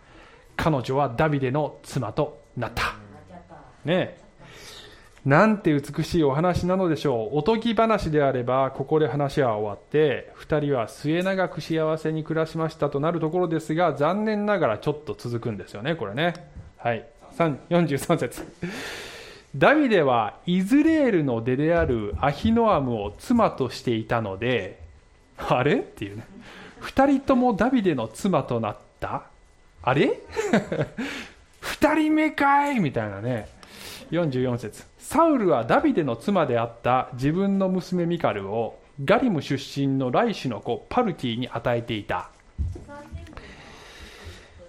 [0.57, 2.95] 彼女はダビデの妻となった。
[3.85, 4.24] ね
[5.25, 7.39] なんて美しいお話なのでしょう。
[7.39, 16.35] おとぎ話であればここで話は終わって2人は末永く幸せに暮らしましたとなるところですが残念ながらちょっと続くんですよねこれね。
[16.77, 17.07] はい。
[17.39, 18.43] 43節。
[19.57, 24.79] ダビデはイズレールの出であるアヒノアムを妻としていたので
[25.39, 25.77] あれ？
[25.77, 26.27] っていうね。
[26.83, 29.23] 2人ともダビデの妻となった？
[29.83, 30.21] あれ
[31.63, 32.79] ？2人目かい！
[32.81, 33.49] みたいなね。
[34.11, 34.85] 44節。
[34.99, 42.31] サウルはダビデの妻であった自分の娘ミカルをガリム出身のライシの子パルティに与えていた、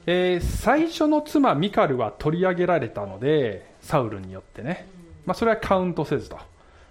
[0.07, 4.87] えー、最初の妻ミカルは取り上げられたのでサウルによってね、
[5.25, 6.37] まあ、それはカウントせずと。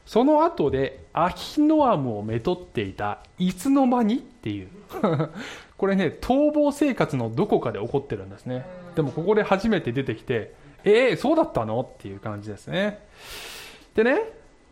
[0.07, 4.69] その後でアヒノアムをめとっていたいつの間にっていう。
[5.77, 8.65] これね逃亡生活のどこかで起こってるんですね。
[8.95, 11.81] でもここで初めて出てきてえー、そうだったの？
[11.81, 13.01] っていう感じですね。
[13.94, 14.20] でね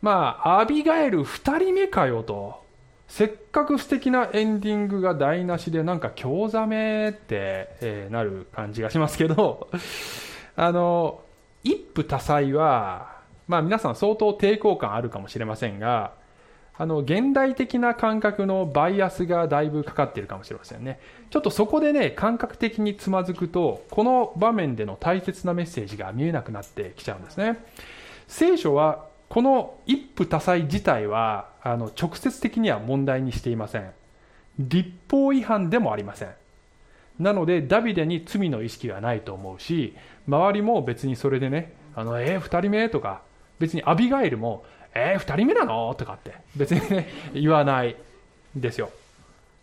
[0.00, 2.62] まあアビガエル2人目かよと。
[3.08, 9.68] せっかく素敵なエンディングが台無しでなんか興ざめって、えー、なる感じがしますけど。
[10.56, 11.20] あの
[11.64, 13.12] 一夫多妻は
[13.46, 16.12] まあ皆さん相当抵抗感あるかもしれませんが
[16.78, 20.98] あの現代的な感覚のバイアスがだいぶかかっているかもしれませんね。
[21.30, 27.62] ちょっとそこでね感覚的につまずくとこの場面での大切なメッセージが見えなくなってきちゃうんですね。
[28.26, 33.90] 聖書はこの一夫多妻自体はあの直接的には問題にしていません。
[34.58, 36.30] 立法違反でもありません。
[37.18, 39.94] なのでダビデに罪の意識はないと思うし
[40.26, 43.20] 周りも別にそれでねあのえー、2人目とか
[43.58, 45.94] 別にアビガイルもえー、2人目なの？
[45.94, 47.96] とかって別にね 言わない
[48.54, 48.90] ですよ。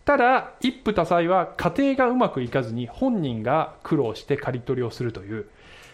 [0.04, 5.46] ただ一夫多妻は家庭がうまくいかずに本人が苦労して刈り取りをするという、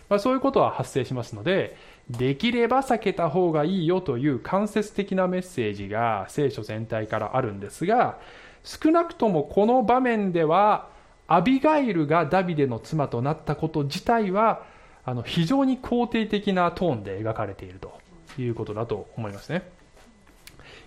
[0.09, 1.77] まあ、そういうことは発生しますので
[2.09, 8.19] できれば避けた方がいいよという間接的なメッセージが聖書全体からあるんですが
[8.63, 10.89] 少なくともこの場面では
[11.29, 14.63] アビガイルがダビデの妻となったこと自体は
[15.05, 18.06] あの非常に肯定的なトーンで描かれていると。
[18.43, 19.63] いうことだと思いますね。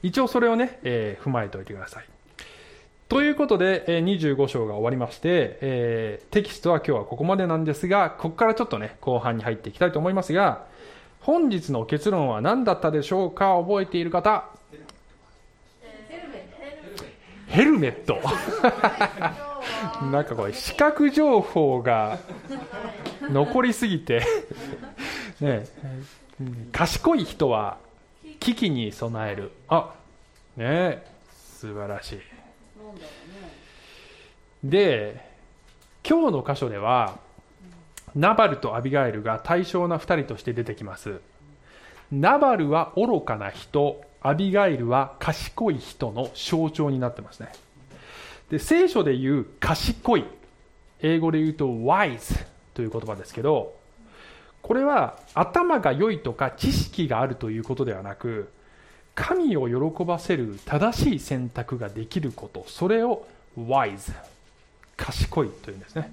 [0.01, 2.05] 一応それをね、えー、踏まえておいてください。
[3.09, 10.65] ということで、えー、25章が終わりまして、えー、テキストは今日はここまでなんですが、ここからちょっとね、後半に入っていきたいと思いますが、
[11.21, 13.57] 本日の結論は何だったでしょうか？
[13.59, 14.45] 覚えている方？
[17.47, 18.19] ヘルメット。
[20.11, 22.19] なんかこれ視覚情報が
[23.23, 24.21] 残りすぎて。
[25.41, 25.65] ね
[26.71, 27.77] 賢い人は
[28.39, 29.51] 危機に備える。
[29.67, 29.93] あ
[30.57, 32.19] ね素晴らしい。
[34.63, 35.29] で
[36.07, 37.19] 今日の箇所では
[38.15, 41.19] ナバルとアビガエルが対象な2人として出てきます。
[42.11, 47.51] ナバルは愚かな人アビガイルは賢い人の象徴になってますね。
[48.49, 50.25] で聖書で言う賢い
[51.01, 53.78] 英語で言うと wise という言葉ですけど
[54.61, 58.49] これは頭が良いとか知識があるということではなく
[59.15, 63.25] 神を喜ばせる正しい選択ができることそれを
[63.57, 64.13] wise
[64.95, 66.11] 賢いというんですね。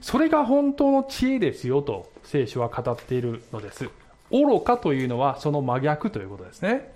[0.00, 3.88] それが本当の知恵ですよと聖書は語っているのです。
[4.30, 6.92] 愚かというのはその真逆ということですね。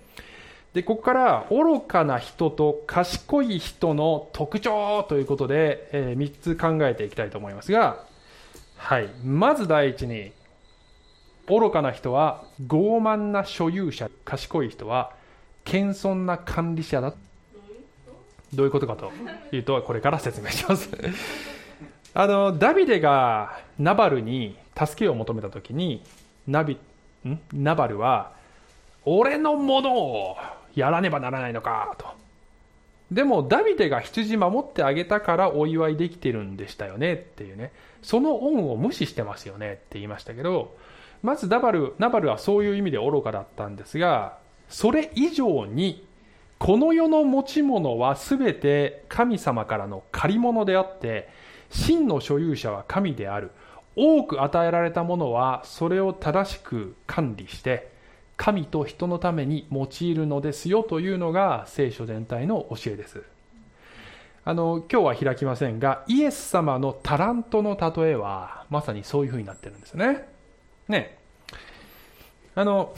[0.73, 8.03] でここから愚かな人と賢い人の特徴ということで、えー、3つ考えていきたいと思いますが
[8.75, 9.07] はい。
[9.23, 10.31] まず第一に
[11.47, 15.11] 愚かな人は傲慢な所有者賢い人は
[15.63, 17.13] 謙遜な管理者だ。
[18.53, 19.11] どういうことかと
[19.51, 20.89] いうとこれから説明します。
[22.13, 26.01] あのダビデがナバルに助けを求めた時に
[26.47, 26.77] ナビ
[27.27, 27.39] ん？
[27.53, 28.31] ナバルは
[29.03, 30.37] 俺のものを
[30.75, 32.05] やらねばならないのかと。
[33.11, 37.71] でもダビデが羊守ってあげたからお祝いできてるんでしたよねっていうね。
[38.01, 40.75] その恩を無視してますよねって言いましたけど
[41.25, 44.37] まずダバルナバルはそういう意味で愚かだったんですが
[44.69, 46.05] それ以上に
[46.59, 51.27] この世の持ち物は全て神様からの借り物であって
[51.71, 53.51] 真の所有者は神である。
[53.97, 57.89] 多く与えられたものはそれを正しく管理して
[58.35, 63.23] 神と人のために用いるのですよというのが聖書全体の教えです。
[64.43, 70.27] あの今日は開きませんがイエス様のタラントの例えはまさにそういうふうになってるんですね。
[70.87, 71.14] ね。
[72.55, 72.93] あの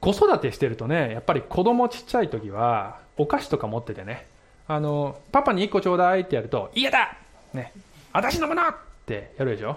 [0.00, 4.26] 子育てしてるとねやっぱり子供ちっちゃい時はお菓子とか持っててね
[4.68, 7.16] あのパパに1個ちょうだいってやると嫌だ!
[7.52, 7.72] ね
[8.12, 8.74] 私のものっ
[9.06, 9.76] てやるでしょ?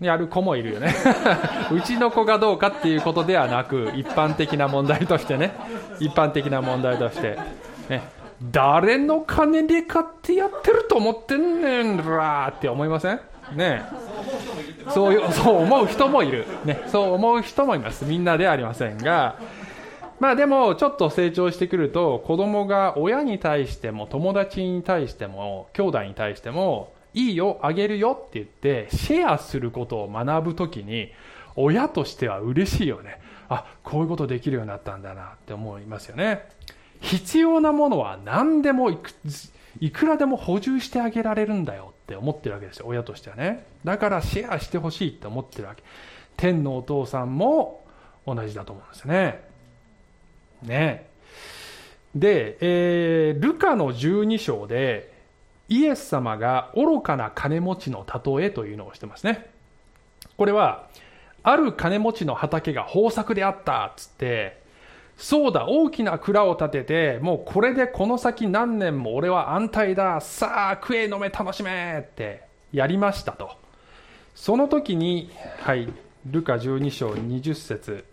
[0.00, 0.92] やる子もいるよね。
[1.70, 5.52] うちの子がどうかっていうことではなく一般的な問題としてね。
[6.00, 7.38] 一般的な問題として、
[7.88, 8.02] ね、
[8.42, 13.20] 誰の金で買ってやってると思ってんねんらって思いません?
[13.56, 13.82] ね
[14.90, 18.04] そういうそう思う人もいる、ね、そう思う人もいます。
[18.04, 19.38] みんなではありませんが。
[20.20, 31.10] まあでもちょっと成長してくると子供が親に対しても友達に対しても兄弟に対してもいいよあげるよって言ってシェアすることを学ぶ時に
[31.56, 33.20] 親としては嬉しいよね。
[33.48, 36.48] あこういうことできるようになったんだなって思いますよね。
[37.00, 39.10] 必要なものは何でもいく
[39.80, 42.86] いくらでも補充してあげられるんだよって思ってるわけですよ。
[42.86, 43.66] 親としてはね。
[43.84, 45.82] だからシェアしてほしいって思ってるわけ。
[46.36, 47.84] 天のお父さんも
[48.26, 49.44] 同じだと思うんですね。
[50.62, 51.06] ね。
[52.14, 55.12] で、えー、ルカの12章で
[55.68, 59.50] イエス様が愚かな金持ちの例えというのをしてますね。
[60.36, 60.88] これは
[61.42, 64.61] ある金持ちの畑が豊作であったっつって
[65.16, 70.20] そうだ大きな蔵を建ててもうこれでこの先何年も俺は安泰だ。
[70.20, 72.42] さあ食え飲め楽しめって
[72.72, 73.50] やりましたと。
[74.34, 75.92] その時にはい
[76.26, 78.04] ルカ12章20節。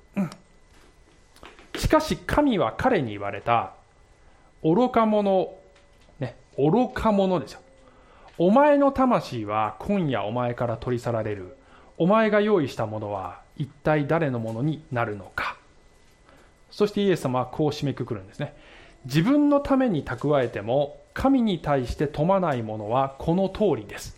[1.75, 3.73] しかし神は彼に言われた。
[4.63, 5.53] 愚か者
[6.19, 7.61] ね愚か者ですよ。
[8.37, 11.55] お前の魂は今夜お前から取り去られる。
[11.97, 15.58] お前が用意したものは一体誰のものになるのか。
[16.71, 18.55] そしてイエス様はこう締めくくるんですね。
[19.05, 24.17] 自分のために蓄えても神に対して富まないものはこの通りです。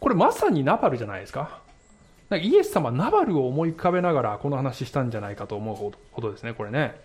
[0.00, 1.60] これまさにナバルじゃないですか。
[2.28, 5.76] かイエス様ナバルを思い浮かべながらこの話したんじゃないかと思う
[6.12, 7.00] ほどですねこれね。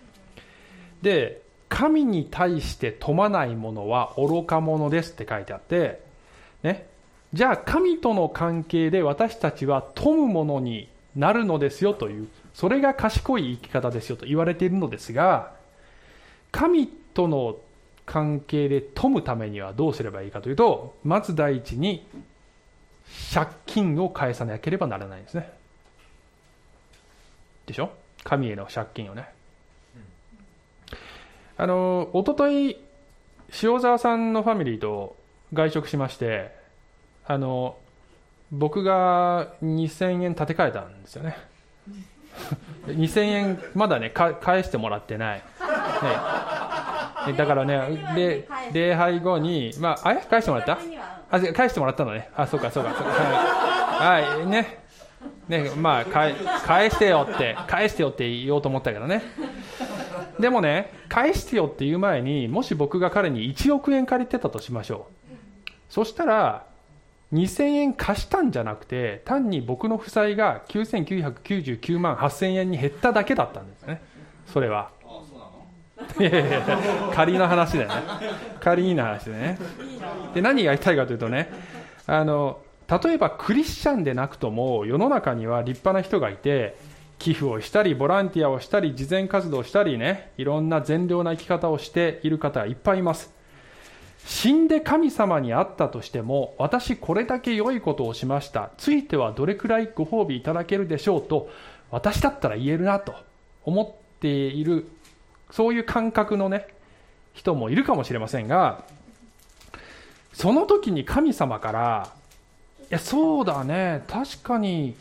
[1.01, 6.01] で神に対して富まないものは愚か者ですって書いてあって
[6.61, 6.87] ね。
[7.33, 15.53] じゃあ神との関係で私たちは富むものになるのですよというそれが賢い生き方ですよと言われているのですが
[16.51, 17.57] 神との
[18.05, 22.05] 関係で富むためにはどうすればいいかというとまず第一に
[23.33, 25.51] 借金を返さなければならないんですね。
[27.65, 27.91] でしょ？
[28.23, 29.27] 神への借金をね。
[31.57, 32.77] あの一昨日
[33.63, 35.15] 塩沢さんのファミリーと
[35.53, 36.51] 外食しまして
[37.25, 37.77] あの
[38.51, 41.37] 僕が2000円立て替えたんですよね。
[42.87, 45.43] 2000円まだね返してもらってない、
[47.27, 50.77] ね、だからねで礼拝後に、まあ、あ返してもらった？
[51.31, 52.29] あ返してもらったのね。
[52.35, 53.11] あそうかそうかそうか。
[53.11, 54.83] はい、はい、ね。
[55.47, 59.23] ねまあ返返してよって返してよって言おうと思ったけどね。
[60.39, 65.31] でもね返してよって言う前にもし僕が彼に1億円借りてたとしましょう。
[65.89, 66.65] そしたら
[67.33, 74.01] 2000円貸したんじゃなくて単に僕の負債が9999万8000円に減っただけだったんですね。
[74.53, 74.91] それは。
[76.19, 76.61] いやいや
[77.13, 77.95] 仮の話だよね。
[78.59, 79.57] 仮の話でね。
[80.33, 81.49] で何が言いたいかというとね
[82.05, 86.75] あの例えばクリスチャンでなくとも世の中には立派な人がいて
[87.17, 93.33] 寄付をしたりボランティアをしたり慈善活動をしたりねいろんな善良な生き方をしている方がいっぱいいます
[94.25, 98.71] 死んで神様に会ったとしても私これだけ良いことをしました。
[98.77, 101.49] ついてはどれくらいご褒美いただけるでしょうと
[101.91, 103.13] 私だったら言えるなと
[103.65, 104.87] 思っている
[105.51, 106.67] そういう感覚のね
[107.33, 108.83] 人もいるかもしれませんが
[110.33, 112.09] その時に神様から
[112.83, 114.95] いやそうだね確かに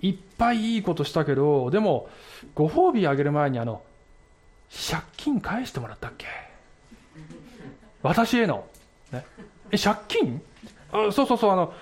[0.00, 2.08] いっぱいいいことしたけどでも
[2.54, 3.82] ご褒美あげる前にあの
[4.90, 6.26] 借金返してもらったっけ？
[8.02, 8.66] 私への、
[9.12, 9.24] ね、
[9.70, 10.42] え借金？
[10.92, 11.72] あそうそうそうあの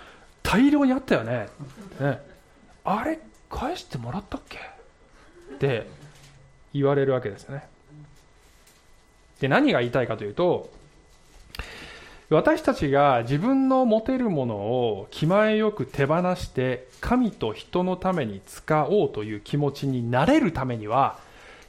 [0.43, 1.49] 大量にあったよね。
[2.01, 2.21] ね。
[2.85, 3.19] あれ
[3.51, 4.59] 返してもらったっけ？
[4.59, 5.87] って
[6.73, 7.65] 言われるわけですね。
[9.41, 10.71] で何が言いたいかというと
[12.29, 21.19] 私たちが自分の持てるものを気前よく手放して神と人のために使おうという気持ちになれるためには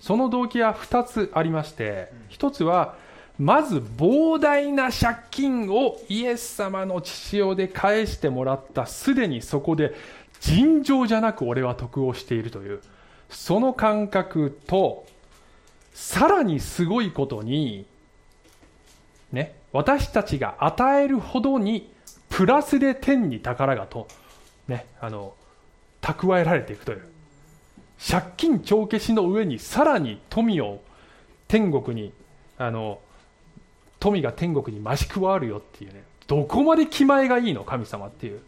[0.02, 2.96] その動機は2つありまして1つは
[3.42, 9.96] まず膨大な借金をイエス様の父親で返してもらったすでにそこで
[10.42, 12.82] 尋常じゃなく俺は得をしているという
[13.32, 15.08] その感覚と
[15.92, 17.88] さらにすごいことに
[19.32, 21.92] ね私たちが与えるほどに
[22.30, 24.08] プラスで天に宝がと
[24.68, 25.34] ねあの
[26.00, 27.08] 蓄えられていくという。
[28.08, 30.82] 借金帳消しの上にさらに富を
[31.48, 32.14] 天国に
[32.60, 33.00] あの
[34.02, 36.04] 富が天国に増し加わるよっていうね。
[36.28, 37.64] どこまで気前がいいの？
[37.64, 38.42] 神様っていう。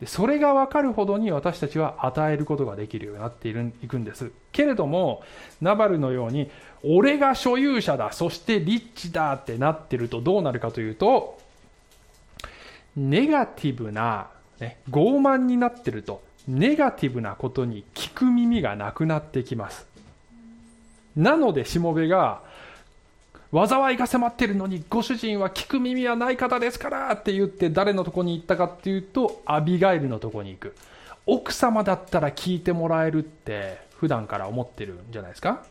[0.00, 4.32] でそれが分かるほどに私たちは与えることができるようになっているいくんです。
[4.50, 5.22] けれども
[5.60, 6.50] ナバルのように
[6.82, 11.38] 俺が所有者だそしてリッチだってなってるとどうなるかというと
[12.96, 14.28] ネガティブな、
[14.58, 19.86] ね、傲慢になってるとネガティブなことに聞く耳がなくなってきます。
[21.14, 22.40] なのでしもべが
[23.52, 30.74] 災いが迫ってるのにご主人は聞く耳はない方ですからって言って誰のとこに行ったかっていうとアビガイルのとこに行く。
[31.26, 35.64] 奥様だったら聞いてもらえるって普段から思ってるんじゃないですか？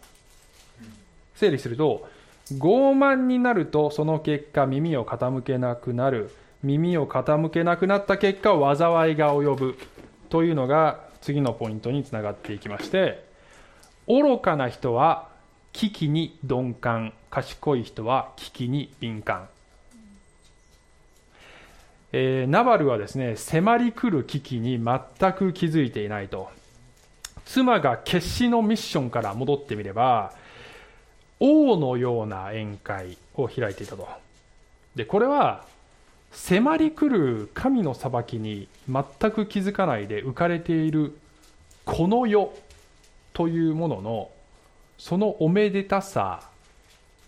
[1.35, 2.07] 整理すると
[2.51, 6.33] 傲慢になるとその結果耳を傾けなくなる。
[6.61, 9.77] 耳を傾けなくなった結果災いが及ぶ。
[10.27, 13.23] というのが次のポイントにつながっていきまして
[14.07, 15.28] 愚かな人は
[15.73, 17.13] 危機に鈍感。
[17.29, 19.47] 賢い人は危機に敏感。
[22.11, 26.49] えー、ナバルはですね迫り来る危機に全く気づいていないと。
[27.45, 30.33] 妻が決死のミッションから戻ってみれば
[31.39, 34.07] 王のような宴会を開いていたと。
[34.95, 35.65] でこれは
[36.31, 41.17] 迫り来る神の裁きに全く気づかないで浮かれている
[41.85, 42.53] この世
[43.33, 44.31] というものの
[44.99, 46.43] そのおめでたさ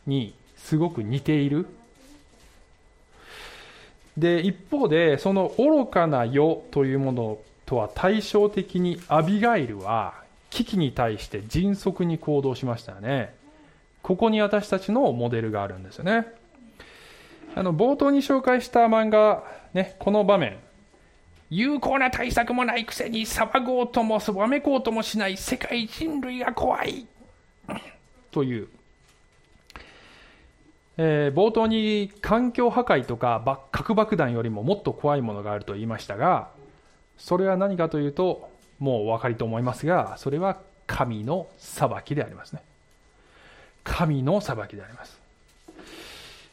[0.05, 1.65] にすごく似ている。
[4.17, 10.13] で一方でその愚かな世というものとは対照的にアビガイルは
[10.49, 13.33] 危機に対して迅速に行動しましたよね。
[14.03, 16.27] ここに私たちのモデルがあるんですよね。
[17.55, 19.43] あの冒頭に紹介した漫画、
[19.73, 20.57] ね、この場面。
[21.49, 27.05] 有効な対策もないくせに騒ごうともわめこうともしない世界人類が怖い。
[28.31, 28.67] という。
[30.97, 36.49] えー、冒頭に環境破壊とか核爆弾よりももっと怖いものがあると言いましたが
[37.17, 40.57] それは何かというともうお分かりと思いますがそれは
[40.87, 42.61] 神の裁きでありますね。
[43.83, 45.19] 神の裁きであります。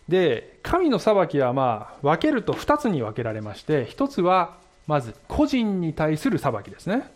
[0.08, 4.56] で神の裁きはまあ分けると2つに分けられまして1つは
[4.86, 7.10] まず個人に対する裁きですね。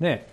[0.00, 0.26] ね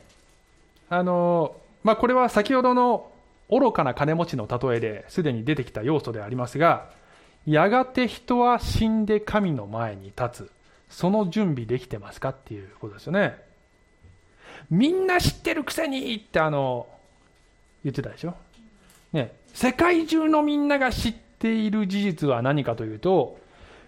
[0.89, 3.11] あのまあこれは先ほどの
[3.49, 6.89] 愚かな金持ちの例えですでに出てきた要素でありますが
[7.45, 10.51] やがて人は死んで神の前に立つ。
[10.89, 13.37] その準備できてますかっていうことですよね。
[14.69, 16.87] みんな知ってるくせにってあの
[17.83, 18.35] 言ってたでしょ、
[19.13, 23.39] ね、世界中のみんなが知っている事実は何かというと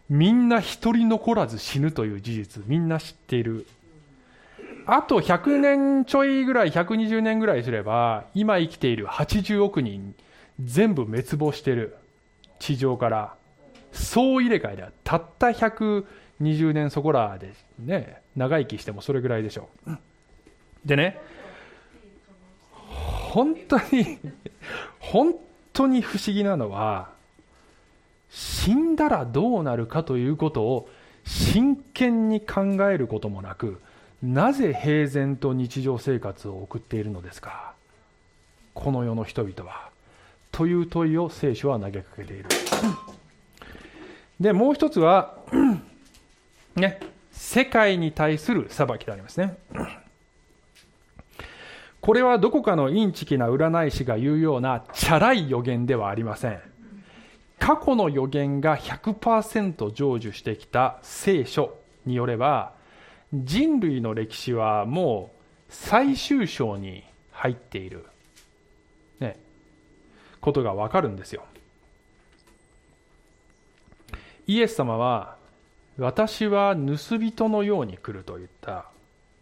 [0.09, 3.65] みんな一人残らず死ぬという事実みんな知っている。
[4.85, 10.15] あと100年ちょいぐらい、120年ぐらいすれば、今生きている80億人、
[10.63, 11.97] 全部滅亡してる。
[12.59, 13.35] 地上から。
[13.91, 19.91] 総入れ替えでは、たった120年そこらでね、長生きしてもそれぐらいでしょう。
[20.85, 21.19] でね、
[22.71, 24.17] 本当に
[24.99, 25.35] 本
[25.73, 27.09] 当に不思議なのは、
[28.29, 30.89] 死んだらどうなるかということを
[31.25, 33.81] 真剣に考えることもなく、
[34.21, 37.73] なぜ平然と日常生活を送っているのですか？
[38.73, 39.89] この世の人々は。
[40.51, 42.45] という問いを聖書は投げかけている。
[44.39, 45.37] でもう一つは
[46.75, 46.99] ね
[47.31, 49.57] 世界に対する裁きでありますね。
[51.99, 56.59] これはどこかのインチキな占い師が言うようなチャラい予言ではありません。
[57.59, 62.73] 過去の予言が100%成就してきた聖書によれば
[63.33, 65.37] 人類の歴史はもう
[65.69, 68.05] 最終章に入っている、
[69.19, 69.37] ね、
[70.41, 71.43] ことがわかるんですよ。
[74.47, 75.37] イエス様は
[75.97, 78.85] 私は盗人のように来ると言った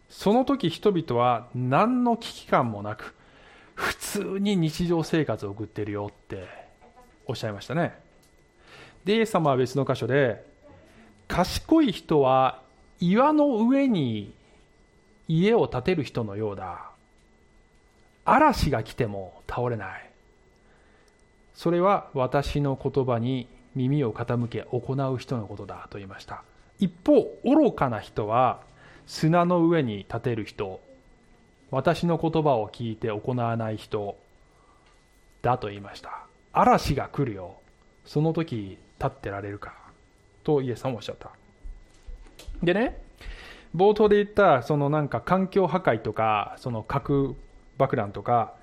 [0.08, 3.14] その時人々は何の危機感もなく
[3.74, 6.46] 普通に日常生活を送ってるよって
[7.26, 7.94] おっしゃいましたね
[9.04, 10.44] でイエス様は別の箇所で
[11.28, 12.60] 賢い人は
[13.00, 14.32] 岩の上に
[15.26, 16.90] 家を建てる人のようだ。
[18.24, 20.10] 嵐が来ても倒れない。
[21.54, 26.42] それは私の言葉に耳を傾け行う人のことだと言いました。
[26.78, 28.60] 一方愚かな人は
[29.06, 30.80] 砂の上に立てる人
[31.70, 34.16] 私の言葉を聞いて行わない人
[35.42, 36.26] だと言いました。
[36.52, 37.54] 嵐が来るよ。
[38.04, 39.74] その時立ってられるか。
[40.42, 41.30] とイエスさんおっしゃった。
[42.62, 43.00] でね、
[43.74, 47.36] 冒頭で言った、そのなんか環境破壊とか、その核
[47.78, 48.54] 爆弾とか、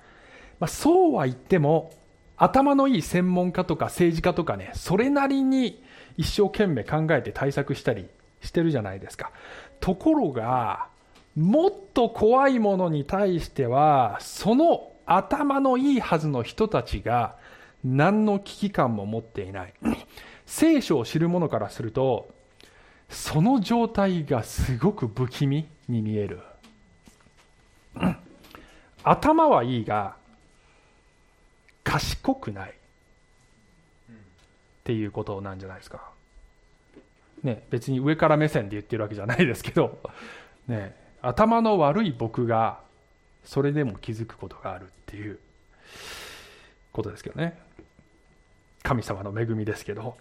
[0.60, 1.92] まあ、そうは言っても、
[2.36, 5.82] 頭のいい専門家とか政治家とかね、それなりに
[6.16, 8.06] 一生懸命考えて対策したり
[8.40, 9.32] してるじゃないですか。
[9.80, 10.88] ところが、
[11.36, 17.36] もっと怖いものに対しては、その頭のいいはずの人たちが
[17.84, 19.74] 何の危機感も持っていない。
[20.46, 22.30] 聖書を知る者からすると、
[23.08, 26.40] その状態がすごく不気味に見える、
[29.02, 30.16] 頭はいいが
[31.84, 32.70] 賢くない。
[32.70, 32.74] っ
[34.88, 36.00] ていうことなんじゃないですか、
[37.42, 39.98] ね、別に上から目線で言ってるわけじゃないですけど、
[40.66, 42.80] ね、頭の悪い僕が
[43.44, 45.38] それでも気づくことがあるっていう
[46.90, 47.58] ことですけどね。
[48.82, 50.16] 神様の恵みですけど。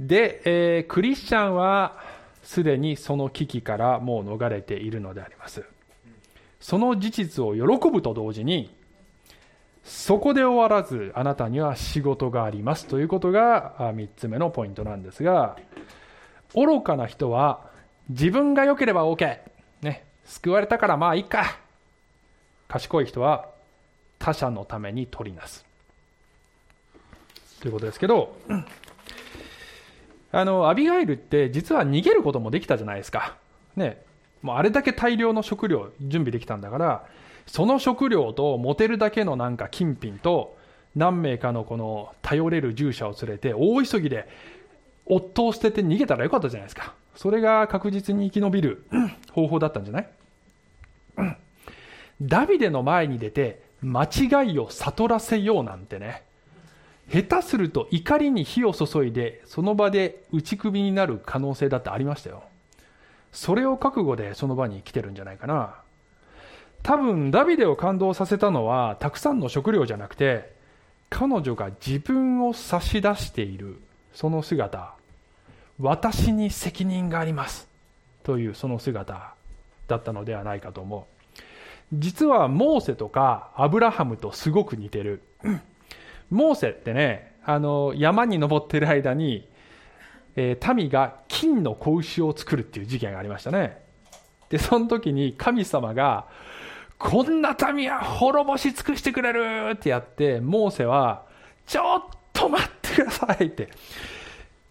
[0.00, 1.98] で、えー、クリスチャンは
[2.42, 5.64] すでにその危機からもう逃れているのであります。
[6.60, 8.74] その事実を喜ぶと同時に、
[9.84, 15.56] そこで終わらずあなたには仕事がありますということが3つ目のポイントなんですが
[16.54, 17.70] 愚かな人は
[18.10, 19.38] 自分が良ければ OK、
[19.80, 21.58] ね、救われたからまあいいか。
[22.68, 23.48] 賢い人は
[24.18, 25.64] 他者のために取りなす。
[27.60, 28.36] ということですけど
[30.30, 33.36] あのアビガイルって実は逃げることもできたじゃないですか、
[33.76, 34.02] ね、
[34.42, 37.06] もうあれだけ大量の食料準備できたんだから
[37.46, 40.56] その食料と持てるだけのなんか金品と
[40.94, 44.28] 何名かのこの頼れる従者を連れて大急ぎで
[45.06, 46.94] 夫を捨てて逃げたらよかったじゃないですか。
[47.14, 48.86] それが確実に生き延びる
[49.32, 50.08] 方法だったんじゃない？
[52.20, 56.22] ダビデの前に出て間違いを悟らせようなんてね。
[57.10, 62.42] 下手すると怒りに火を注いでその場で打ち首になる可能性だってありましたよ。
[63.32, 65.76] それを覚悟でその場に来てるんじゃないかな。
[66.82, 70.52] 多分ダビデを感動させたのはたくさんの食料じゃなくて
[71.10, 73.80] 彼女が自分を差し出している
[74.12, 74.94] その姿。
[75.80, 77.68] 私に責任があります。
[78.24, 79.34] というその姿
[79.86, 81.94] だったのではないかと思う。
[81.94, 85.22] 実はモーセとかアブラハムとすごく似てる。
[86.30, 89.48] モーセってねあの山に登ってる間に、
[90.36, 93.80] えー、民が金の子牛を作るっていう事件がありましたね
[94.50, 96.26] でその時に神様が
[96.98, 101.26] こんな民は滅ぼし尽くしてくれるってやって、モーセは、
[101.64, 102.02] ちょっ
[102.32, 103.68] と待ってくださいって。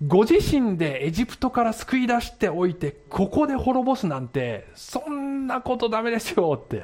[0.05, 6.83] ご自身でエジプトから救い出しておいて、ここで滅ぼすなんて、そんなことダメですよって。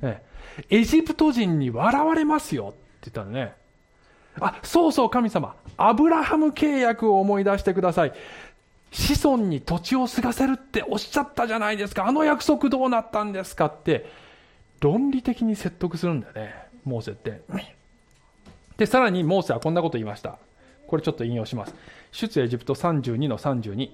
[0.00, 0.22] ね、
[0.70, 3.52] エジプト人に笑われますよって言ったのね。
[4.38, 5.54] あ、そうそう神様。
[5.76, 8.12] アブラハム契約を思い出してください。
[8.92, 12.06] 子孫に土地を継がせるっておっしゃったじゃないですか。
[12.06, 14.30] あの約束どうなったんですかって。
[14.80, 16.54] 論理的に説得するんだよね、
[16.84, 17.42] モーセって。
[18.78, 20.38] で、さらにモーセはこんなこと言いました。
[20.86, 21.74] これちょっと引用します。
[22.12, 23.90] 出エジプト32の32。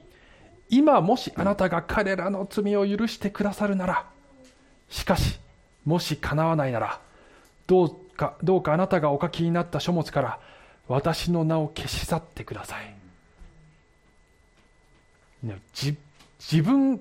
[0.69, 4.07] 今もしあなたが彼らの罪を許してくださるなら、
[4.89, 5.39] しかし、
[5.85, 7.01] もし叶わないなら、
[7.67, 10.41] どうか、どうかあなたがお書きになった書物から
[10.89, 12.95] 私の名を消し去ってください。
[15.75, 15.97] 自
[16.39, 17.01] 自分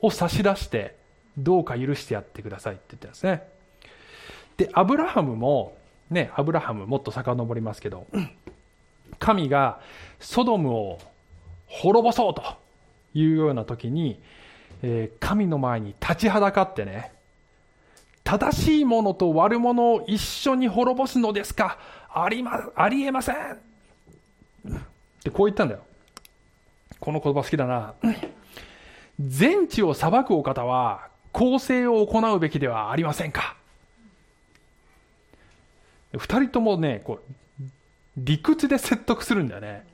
[0.00, 0.96] を差し出して
[1.36, 3.42] どうか許してやってくださいって言ってますね。
[4.56, 5.76] で、アブラハムも、
[6.10, 8.06] ね、アブラハムもっと遡りますけど、
[9.18, 9.80] 神が
[10.18, 10.98] ソドムを
[11.66, 12.42] 滅ぼそうと
[13.14, 14.20] いうような時に、
[14.82, 17.12] えー、神の前に立ちはだかってね、
[18.30, 21.78] 正しいものと悪者を一緒に滅ぼすのですか？
[22.14, 23.34] ありま、ありえません。
[23.34, 23.38] っ
[25.24, 25.80] てこう言ったんだよ。
[27.00, 27.94] この言葉好きだな。
[29.18, 33.56] 全地を裁くお方は公正を行うべきではありませんか？
[36.16, 37.32] 二人ともねこう
[38.16, 39.84] 理屈で説得するんだよね。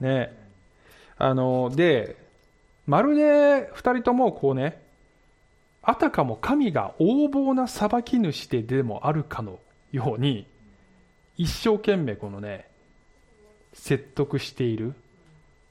[0.00, 0.36] ね。
[1.16, 2.14] あので
[2.86, 4.81] まるで二人ともこうね
[5.82, 9.58] あたかも神が横暴な裁き主ででもあるかの
[9.90, 10.46] ように
[11.36, 12.68] 一生懸命このね
[13.72, 14.94] 説得している。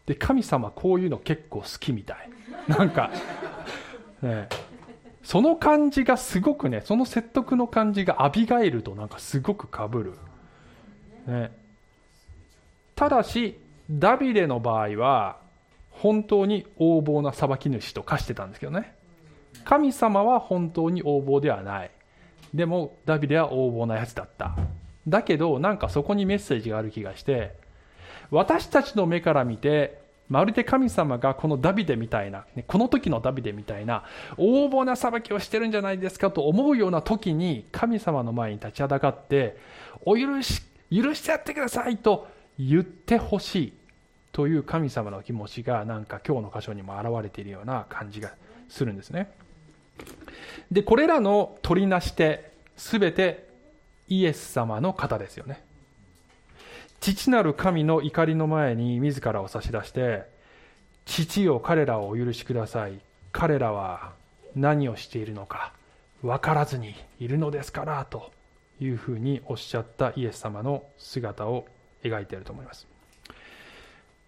[0.06, 2.30] で神様こういうの結構好きみたい。
[2.68, 3.12] なんか
[4.22, 4.48] ね、
[5.24, 10.14] その感じがすごくねその説得の感じがアビガイルとなんかすごくかぶる、
[11.26, 11.52] ね、
[12.96, 13.58] ただし
[13.90, 15.38] ダビデの場合は
[15.90, 18.94] 本当に横暴な裁き主と化してたんですけどね。
[19.64, 21.92] 神様は本当に横暴ではない。
[22.54, 24.56] でもダビデは横暴なやつだった。
[25.08, 27.56] だけどなんかそこにメッセージがある気がして
[28.30, 30.00] 私たちの目から見て
[30.30, 34.06] まるで神様がこのダビデみたいな、この時のダビデみたいな
[34.38, 39.58] 横暴な裁きをしてるんじゃないですかと思うような時に神様の前に立ちはだかって
[40.06, 42.28] お許し許してやってくださいと
[42.58, 43.74] 言ってほしい。
[44.32, 48.32] という神様の気持ちがなんか今日の箇所にも表れているような感じが
[48.70, 49.30] するんですね。
[50.72, 53.48] でこれらの取りなし手全て
[54.08, 55.64] イエス様の方ですよね。
[57.00, 60.24] 父なる神の怒りの前に自らを差し出して
[61.06, 63.00] 父よ彼らをお許しください。
[63.32, 64.14] 彼らは
[64.56, 65.74] 何をしているのか
[66.22, 68.32] 分からずにいるのですからと
[68.80, 71.66] いうふうにおっしゃったイエス様の姿を
[72.04, 72.88] 描いていると思います。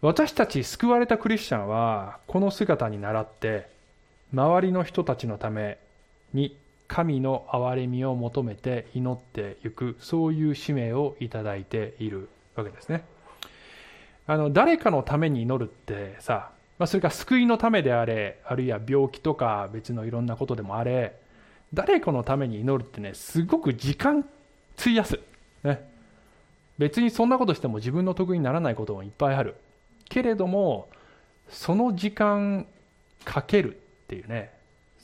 [0.02, 3.70] 私たち救われたクリスチャンはこの姿に倣って
[4.34, 5.78] 周りの人たちのため
[6.34, 6.58] に
[6.88, 13.04] 神の憐れみを求めて祈っていくそういう使命をいただいているわけですね。
[14.26, 21.16] あの誰かのために祈るってさ、まあ、それが救いのためであれあるいは病気とか別のいろんなことでもあれ
[21.74, 24.26] 誰かのために祈るってねすごく時間
[24.78, 25.20] 費やす、
[25.64, 25.86] ね、
[26.78, 29.56] 別にそんなことしても自分の得意にならないこともいっぱいある。
[30.10, 30.88] けれども
[31.50, 32.66] その時間
[33.26, 33.83] かける。
[34.04, 34.52] っていうね。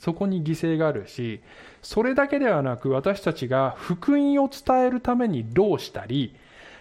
[0.00, 1.40] そこに犠牲があるし
[1.82, 6.34] それだけではなく私たちが福音を伝えるために労したり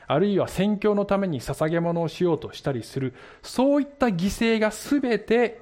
[0.07, 3.13] あるいは宣教のために捧げ物をしようとしたりする
[3.43, 5.59] そういった犠牲が全て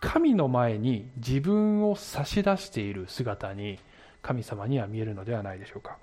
[0.00, 3.78] 神の前に自分を差し出している姿に
[4.22, 5.98] 神様には見えるのではないでしょうか。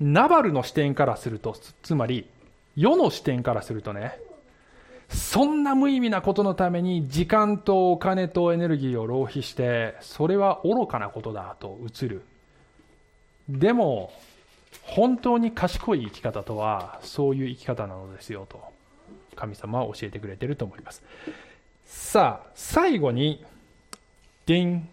[0.00, 2.26] ナバルの視点からするとつまり
[2.76, 4.18] 世の視点からするとね
[5.08, 12.22] そんな無意味なことのために時間とお金とエネルギーを浪費してそれは愚かなことだと映る。
[13.48, 14.12] でも
[14.82, 18.62] 本当に賢い生き方とはそういう生き方なのですよと
[19.34, 21.02] 神様は教えてくれていると思います。
[21.86, 23.44] さあ最後に
[24.46, 24.88] デン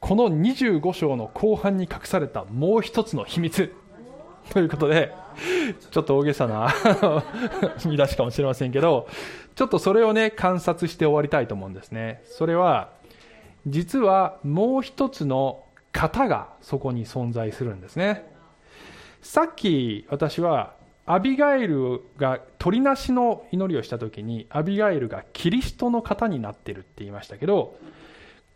[0.00, 3.74] この25章の後半に隠されたもう一つの秘密。
[4.52, 5.12] ということで
[5.90, 6.68] ちょっと大げさな
[7.84, 9.08] 見出しかもしれませんけど、
[9.54, 12.22] ちょっとそれをね、観察して終わりたいと思うんですね。
[12.24, 12.90] それは、
[13.66, 18.30] 実はもう一つの型がそこに存在するんですね。
[19.20, 20.74] さっき私は、
[21.08, 27.76] アビガエルが鳥なしの祈りをした時に、アビガエルがキリストの型になってるって言いましたけど、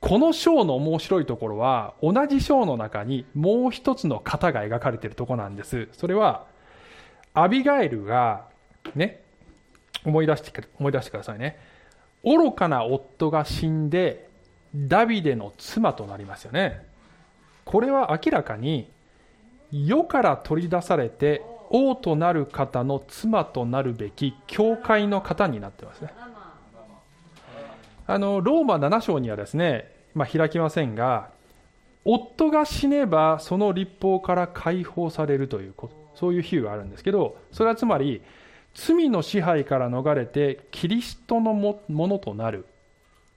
[0.00, 5.88] この章の面白いところは、同じ章の中にもう一つの型が描かれているところなんです。
[5.92, 6.46] それは、
[7.34, 8.46] アビガエルが、
[8.94, 9.22] ね、
[10.04, 11.58] 思い出して思い出してくださいね。
[12.24, 14.28] 愚かな夫が死んで、
[14.74, 16.86] ダビデの妻となりますよね。
[17.64, 18.90] これは明らかに、
[19.70, 26.12] 世から取り出されて、王となる方の妻となるべき教会の方になってますね。
[28.10, 31.30] あの、ローマ7章にはですね、まあ、開きませんが、
[32.04, 36.00] 夫が死ねばその立法から解放されるということ。
[36.20, 38.20] そういう比喩があるんですけどそれはつまり
[38.74, 42.66] 罪の支配から逃れてキリストのものとなる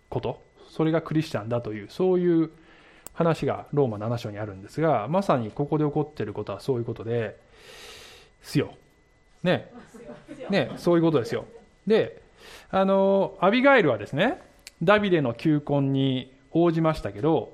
[0.10, 2.52] ことそれがクリスチャンだというそういう
[3.14, 7.38] 話がローマ7章にあるんですがまさにここで起こっていることはそういうことで
[8.42, 8.74] すよ。
[9.44, 9.72] ね
[10.50, 11.46] ねそういうことですよ。
[11.88, 12.22] で
[12.70, 14.42] あのアビガイルはですね
[14.82, 17.54] ダビデの求婚に応じましたけど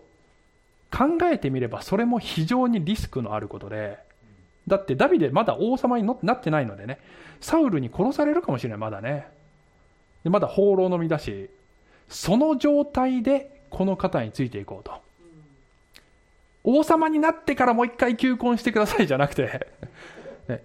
[0.91, 3.99] 考えてみればそれも非常にリスクのあることで
[4.69, 6.99] だってダビデまだ王様になってないのでね、
[7.41, 9.27] サウルに殺されるかもしれない、まだね。
[10.23, 11.49] でまだ放浪の身だし、
[12.07, 15.01] その状態でこの方についていこうと。
[16.63, 19.67] 王様になってからもう一回求婚してくださいじゃなくて、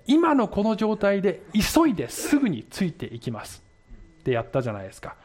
[0.07, 3.63] 今のこの状態で急いですぐについていきます
[4.21, 5.17] ってやったじゃないですか。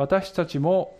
[0.00, 0.98] 私たちも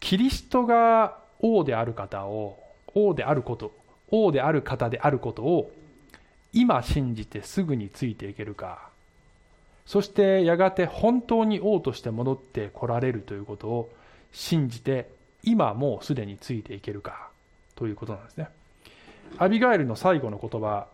[0.00, 2.58] キリストが王である方を、
[2.94, 3.72] 王であること、
[4.10, 5.70] 王である方であることを
[6.52, 8.90] 今信じてすぐについていけるか。
[9.86, 13.90] そしてやがて本当に王として戻ってこられるということを
[14.32, 15.08] 信じて
[15.42, 17.30] 今もうすでについていけるか。
[17.76, 18.48] ということなんですね。
[19.38, 20.86] アビガエルの最後の言葉。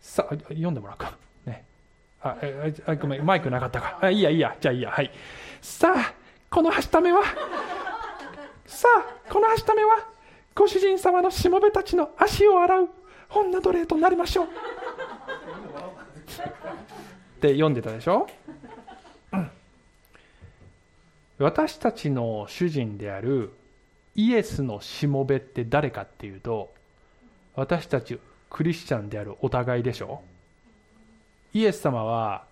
[0.00, 1.16] さ読んでもらうか。
[1.46, 1.62] ね。
[2.20, 2.36] あ
[2.86, 3.24] あごめん。
[3.24, 3.98] マイクなかったか。
[4.02, 4.56] あいいやいいや。
[4.60, 4.90] じゃあいいや。
[4.90, 5.10] はい。
[5.64, 6.12] さあ
[6.50, 7.22] このはしためは？
[8.66, 10.06] さあこのはしためは？
[10.54, 12.90] ご主人様のしもべたちの足を洗う。
[13.34, 14.46] 女奴隷となりましょう。
[14.46, 14.48] っ
[17.40, 18.28] て読んでたでしょ、
[19.32, 19.50] うん、
[21.38, 23.50] 私たちの主人である
[24.14, 26.72] イエスのしもべって誰かっていうと
[27.56, 28.18] 私たち
[28.50, 30.20] クリスチャンであるお互いでしょ？
[31.54, 32.44] イエス様は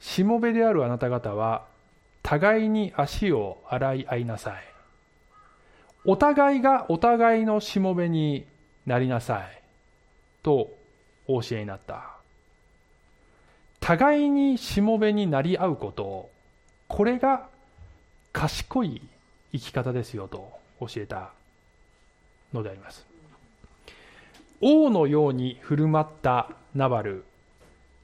[0.00, 1.66] しもべであるあなた方は
[2.22, 4.54] 互いに足を洗い合いなさい。
[6.04, 8.46] お互いがお互いのしもべに
[8.86, 9.62] なりなさい。
[10.42, 10.70] と
[11.26, 12.16] お教えになった。
[13.80, 16.30] 互いにしもべになり合うこと
[16.86, 17.48] これが
[18.32, 19.02] 賢い
[19.52, 21.30] 生き方ですよと教えた
[22.52, 23.06] のであります。
[24.60, 27.24] 王のように振る舞ったナバル。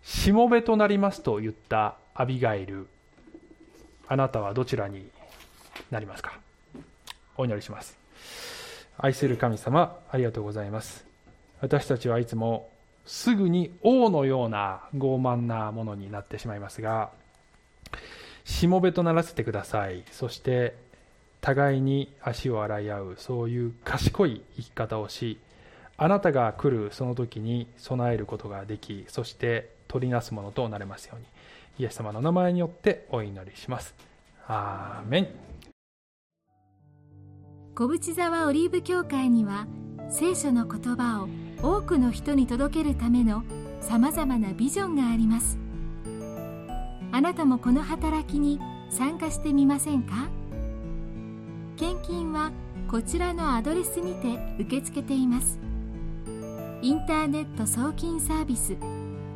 [0.07, 2.87] しもべとなりますと言ったアビガイル
[4.07, 5.05] あなたはどちらに
[5.91, 6.39] なりますか？
[7.37, 7.99] お祈りします。
[8.99, 11.05] 愛する神様ありがとうございます。
[11.61, 12.71] 私たちはいつも
[13.05, 17.11] すぐに王のような傲慢なものになってしまいますが
[18.45, 20.05] しもべとならせてください。
[20.13, 20.77] そして
[21.41, 25.41] 互いに足を洗い合うそういう賢い生き方をし
[25.97, 31.27] あなたが来るその時に備えることができそして取りなすものとなれますように
[31.79, 33.95] イエス様の名前によってお祈りします。
[34.49, 35.29] アーメン。
[37.75, 39.67] 小淵沢オリーブ教会には
[40.09, 41.29] 聖書の言葉を
[41.63, 43.45] 多くの人に届けるための
[43.81, 45.59] さまざまなビジョンがあります。
[47.13, 50.29] あなたもこの働きに参加してみませんか？
[51.77, 52.53] 献金は
[52.89, 55.59] こちらのアドレスにて受け付けています。
[56.83, 58.77] インターネット送金サービス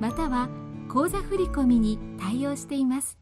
[0.00, 0.48] または
[0.88, 3.18] 口座振込に対応しています。